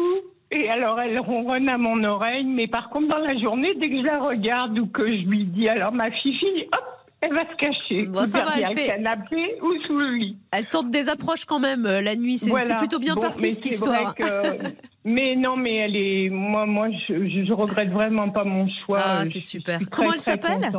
Et 0.52 0.70
alors, 0.70 1.00
elle 1.02 1.20
ronronne 1.20 1.68
à 1.70 1.78
mon 1.78 2.04
oreille. 2.04 2.46
Mais 2.46 2.68
par 2.68 2.90
contre, 2.90 3.10
dans 3.10 3.18
la 3.18 3.36
journée, 3.38 3.74
dès 3.80 3.90
que 3.90 3.98
je 3.98 4.04
la 4.06 4.20
regarde 4.20 4.78
ou 4.80 4.88
que 4.88 5.06
je 5.08 5.20
lui 5.26 5.44
dis, 5.46 5.68
alors 5.68 5.92
ma 5.92 6.10
fifi, 6.10 6.46
hop, 6.74 6.84
elle 7.20 7.34
va 7.34 7.42
se 7.52 7.56
cacher. 7.58 8.06
Bon, 8.08 8.26
ça 8.26 8.44
va, 8.44 8.52
elle 8.58 8.74
fait- 8.74 8.88
canapé 8.88 9.58
ou 9.62 9.74
sous 9.86 9.98
le 9.98 10.14
lit. 10.16 10.38
Elle 10.52 10.66
tente 10.68 10.90
des 10.90 11.10
approches 11.10 11.46
quand 11.46 11.60
même 11.60 11.86
euh, 11.86 12.02
la 12.02 12.16
nuit, 12.16 12.38
c'est 12.38 12.50
Voilà. 12.50 12.76
plutôt 12.76 13.00
bien 13.00 13.16
Bon, 13.16 13.22
parti 13.22 13.52
cette 13.52 13.66
histoire. 13.66 14.16
que- 14.16 14.24
mais 15.06 15.36
non, 15.36 15.58
mais 15.58 15.76
elle 15.76 15.96
est. 15.96 16.30
Moi, 16.30 16.66
moi, 16.66 16.88
je, 17.08 17.44
je, 17.46 17.54
regrette 17.54 17.90
vraiment 17.90 18.30
pas 18.30 18.44
mon 18.46 18.68
choix. 18.86 19.00
Ah, 19.04 19.26
c'est 19.26 19.40
super. 19.40 19.80
très, 19.80 19.88
Comment 19.90 20.14
elle 20.14 20.20
s'appelle? 20.20 20.72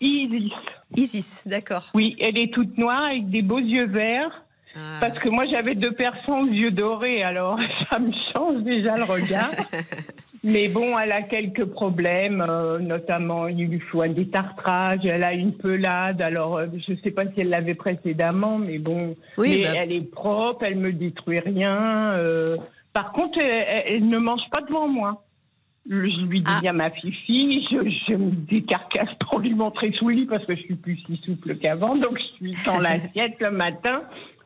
Isis. 0.00 0.52
Isis, 0.96 1.42
d'accord. 1.46 1.90
Oui, 1.94 2.16
elle 2.20 2.38
est 2.38 2.52
toute 2.52 2.76
noire 2.76 3.02
avec 3.04 3.30
des 3.30 3.42
beaux 3.42 3.58
yeux 3.60 3.86
verts. 3.86 4.44
Ah. 4.74 4.98
Parce 5.00 5.18
que 5.18 5.28
moi, 5.28 5.44
j'avais 5.50 5.74
deux 5.74 5.92
personnes 5.92 6.48
aux 6.48 6.52
yeux 6.52 6.70
dorés, 6.70 7.22
alors 7.22 7.58
ça 7.90 7.98
me 7.98 8.10
change 8.32 8.62
déjà 8.62 8.94
le 8.96 9.04
regard. 9.04 9.50
Mais 10.44 10.66
bon, 10.68 10.98
elle 10.98 11.12
a 11.12 11.22
quelques 11.22 11.66
problèmes, 11.66 12.44
euh, 12.48 12.78
notamment 12.80 13.46
il 13.46 13.68
lui 13.68 13.78
faut 13.78 14.02
un 14.02 14.08
détartrage, 14.08 15.00
elle 15.04 15.22
a 15.22 15.32
une 15.34 15.52
pelade, 15.56 16.20
alors 16.20 16.56
euh, 16.58 16.66
je 16.84 16.92
ne 16.92 16.96
sais 16.98 17.12
pas 17.12 17.26
si 17.26 17.42
elle 17.42 17.50
l'avait 17.50 17.74
précédemment, 17.74 18.58
mais 18.58 18.78
bon, 18.78 19.14
Oui, 19.38 19.58
mais 19.60 19.62
bah. 19.62 19.78
elle 19.82 19.92
est 19.92 20.10
propre, 20.10 20.64
elle 20.64 20.78
me 20.78 20.92
détruit 20.92 21.38
rien. 21.38 22.14
euh. 22.16 22.56
par 22.92 23.12
contre, 23.12 23.38
elle, 23.40 24.08
ne 24.08 24.18
mange 24.18 24.42
pas 24.50 24.62
devant 24.62 24.88
moi. 24.88 25.22
Je 25.88 25.96
lui 26.26 26.40
dis 26.42 26.50
Ah. 26.64 26.70
à 26.70 26.72
ma 26.72 26.90
fifi, 26.90 27.64
je, 27.70 27.76
je 28.08 28.14
me 28.14 28.30
décarcasse 28.32 29.14
pour 29.28 29.38
lui 29.40 29.52
montrer 29.54 29.92
sous 29.92 30.08
le 30.08 30.14
lit 30.16 30.26
parce 30.26 30.44
que 30.44 30.54
je 30.56 30.60
suis 30.62 30.74
plus 30.76 30.96
si 31.06 31.20
souple 31.24 31.56
qu'avant, 31.56 31.94
donc 31.96 32.18
je 32.18 32.24
suis 32.36 32.64
dans 32.66 32.78
l'assiette 32.80 33.36
le 33.40 33.50
matin. 33.50 34.02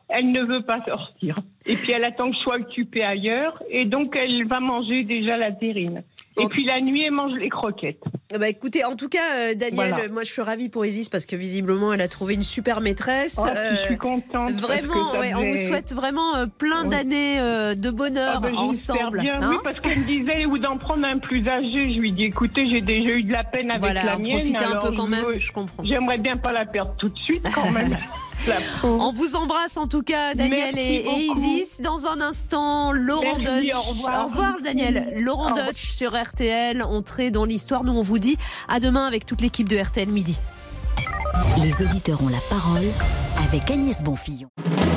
Elle 0.09 0.31
ne 0.31 0.41
veut 0.41 0.61
pas 0.63 0.79
sortir. 0.87 1.39
Et 1.65 1.75
puis 1.75 1.91
elle 1.91 2.05
attend 2.05 2.29
que 2.29 2.35
je 2.37 2.41
sois 2.41 2.55
occupée 2.55 3.03
ailleurs, 3.03 3.61
et 3.69 3.83
donc 3.85 4.15
elle 4.17 4.47
va 4.47 4.59
manger 4.61 5.03
déjà 5.03 5.35
la 5.37 5.51
terrine. 5.51 6.03
Et 6.39 6.45
puis 6.49 6.65
la 6.65 6.79
nuit, 6.79 7.01
elle 7.03 7.11
mange 7.13 7.33
les 7.33 7.49
croquettes. 7.49 8.03
Bah 8.39 8.47
écoutez, 8.47 8.85
en 8.85 8.95
tout 8.95 9.09
cas, 9.09 9.17
euh, 9.37 9.53
Daniel, 9.55 9.89
Voilà. 9.89 10.03
euh, 10.03 10.09
moi 10.11 10.23
je 10.23 10.31
suis 10.31 10.41
ravie 10.43 10.69
pour 10.69 10.85
Isis 10.85 11.09
parce 11.09 11.25
que 11.25 11.35
visiblement 11.35 11.93
elle 11.93 12.01
a 12.01 12.07
trouvé 12.07 12.35
une 12.35 12.43
super 12.43 12.79
maîtresse. 12.79 13.39
Oh, 13.41 13.47
Euh, 13.47 13.75
je 13.81 13.85
suis 13.87 13.97
contente. 13.97 14.51
Vraiment, 14.51 15.11
on 15.35 15.43
vous 15.43 15.55
souhaite 15.55 15.93
vraiment 15.93 16.35
euh, 16.35 16.45
plein 16.45 16.83
Oui. 16.83 16.89
d'années 16.89 17.39
euh, 17.39 17.73
de 17.73 17.89
bonheur 17.89 18.41
Ah 18.43 18.47
j'espère 18.71 18.97
ensemble. 18.97 19.21
bien, 19.21 19.41
hein. 19.41 19.47
oui, 19.49 19.57
parce 19.63 19.79
qu'elle 19.79 19.97
me 19.99 20.05
disait 20.05 20.45
ou 20.45 20.59
d'en 20.59 20.77
prendre 20.77 21.07
un 21.07 21.17
plus 21.17 21.45
âgé. 21.49 21.91
Je 21.93 21.99
lui 21.99 22.11
dis, 22.11 22.25
écoutez, 22.25 22.69
j'ai 22.69 22.81
déjà 22.81 23.09
eu 23.09 23.23
de 23.23 23.33
la 23.33 23.43
peine 23.43 23.71
avec 23.71 23.81
voilà, 23.81 24.03
la 24.03 24.15
en 24.15 24.19
mienne. 24.19 24.37
profitez 24.37 24.63
un 24.63 24.75
peu 24.75 24.91
quand 24.91 25.07
même, 25.07 25.25
veux- 25.25 25.39
je 25.39 25.51
comprends. 25.51 25.83
J'aimerais 25.83 26.19
bien 26.19 26.37
pas 26.37 26.51
la 26.51 26.65
perdre 26.65 26.93
tout 26.99 27.09
de 27.09 27.17
suite 27.17 27.49
quand 27.53 27.71
même. 27.71 27.97
La. 28.47 28.57
On 28.83 29.11
vous 29.11 29.35
embrasse 29.35 29.77
en 29.77 29.87
tout 29.87 30.01
cas, 30.03 30.33
Daniel 30.35 30.77
et. 30.77 31.05
Isis. 31.07 31.81
Dans 31.81 32.07
un 32.07 32.21
instant, 32.21 32.91
Laurent 32.91 33.37
Merci, 33.39 33.65
Dutch. 33.67 33.75
au 33.75 33.81
revoir. 34.23 34.57
Daniel. 34.63 35.13
Laurent 35.17 35.47
Au 35.47 35.49
revoir. 35.49 35.67
Dutch 35.67 35.95
sur 35.95 36.15
RTL, 36.15 36.81
entrée 36.83 37.31
dans 37.31 37.45
l'histoire. 37.45 37.83
Nous, 37.83 37.93
on 37.93 38.01
vous 38.01 38.19
dit 38.19 38.37
à 38.67 38.79
demain 38.79 39.05
avec 39.05 39.25
toute 39.25 39.41
l'équipe 39.41 39.69
de 39.69 39.77
RTL 39.77 40.07
Midi. 40.09 40.39
Les 41.61 41.73
auditeurs 41.85 42.21
ont 42.23 42.29
la 42.29 42.39
parole 42.49 42.85
avec 43.47 43.69
Agnès 43.69 44.01
Bonfillon. 44.01 44.47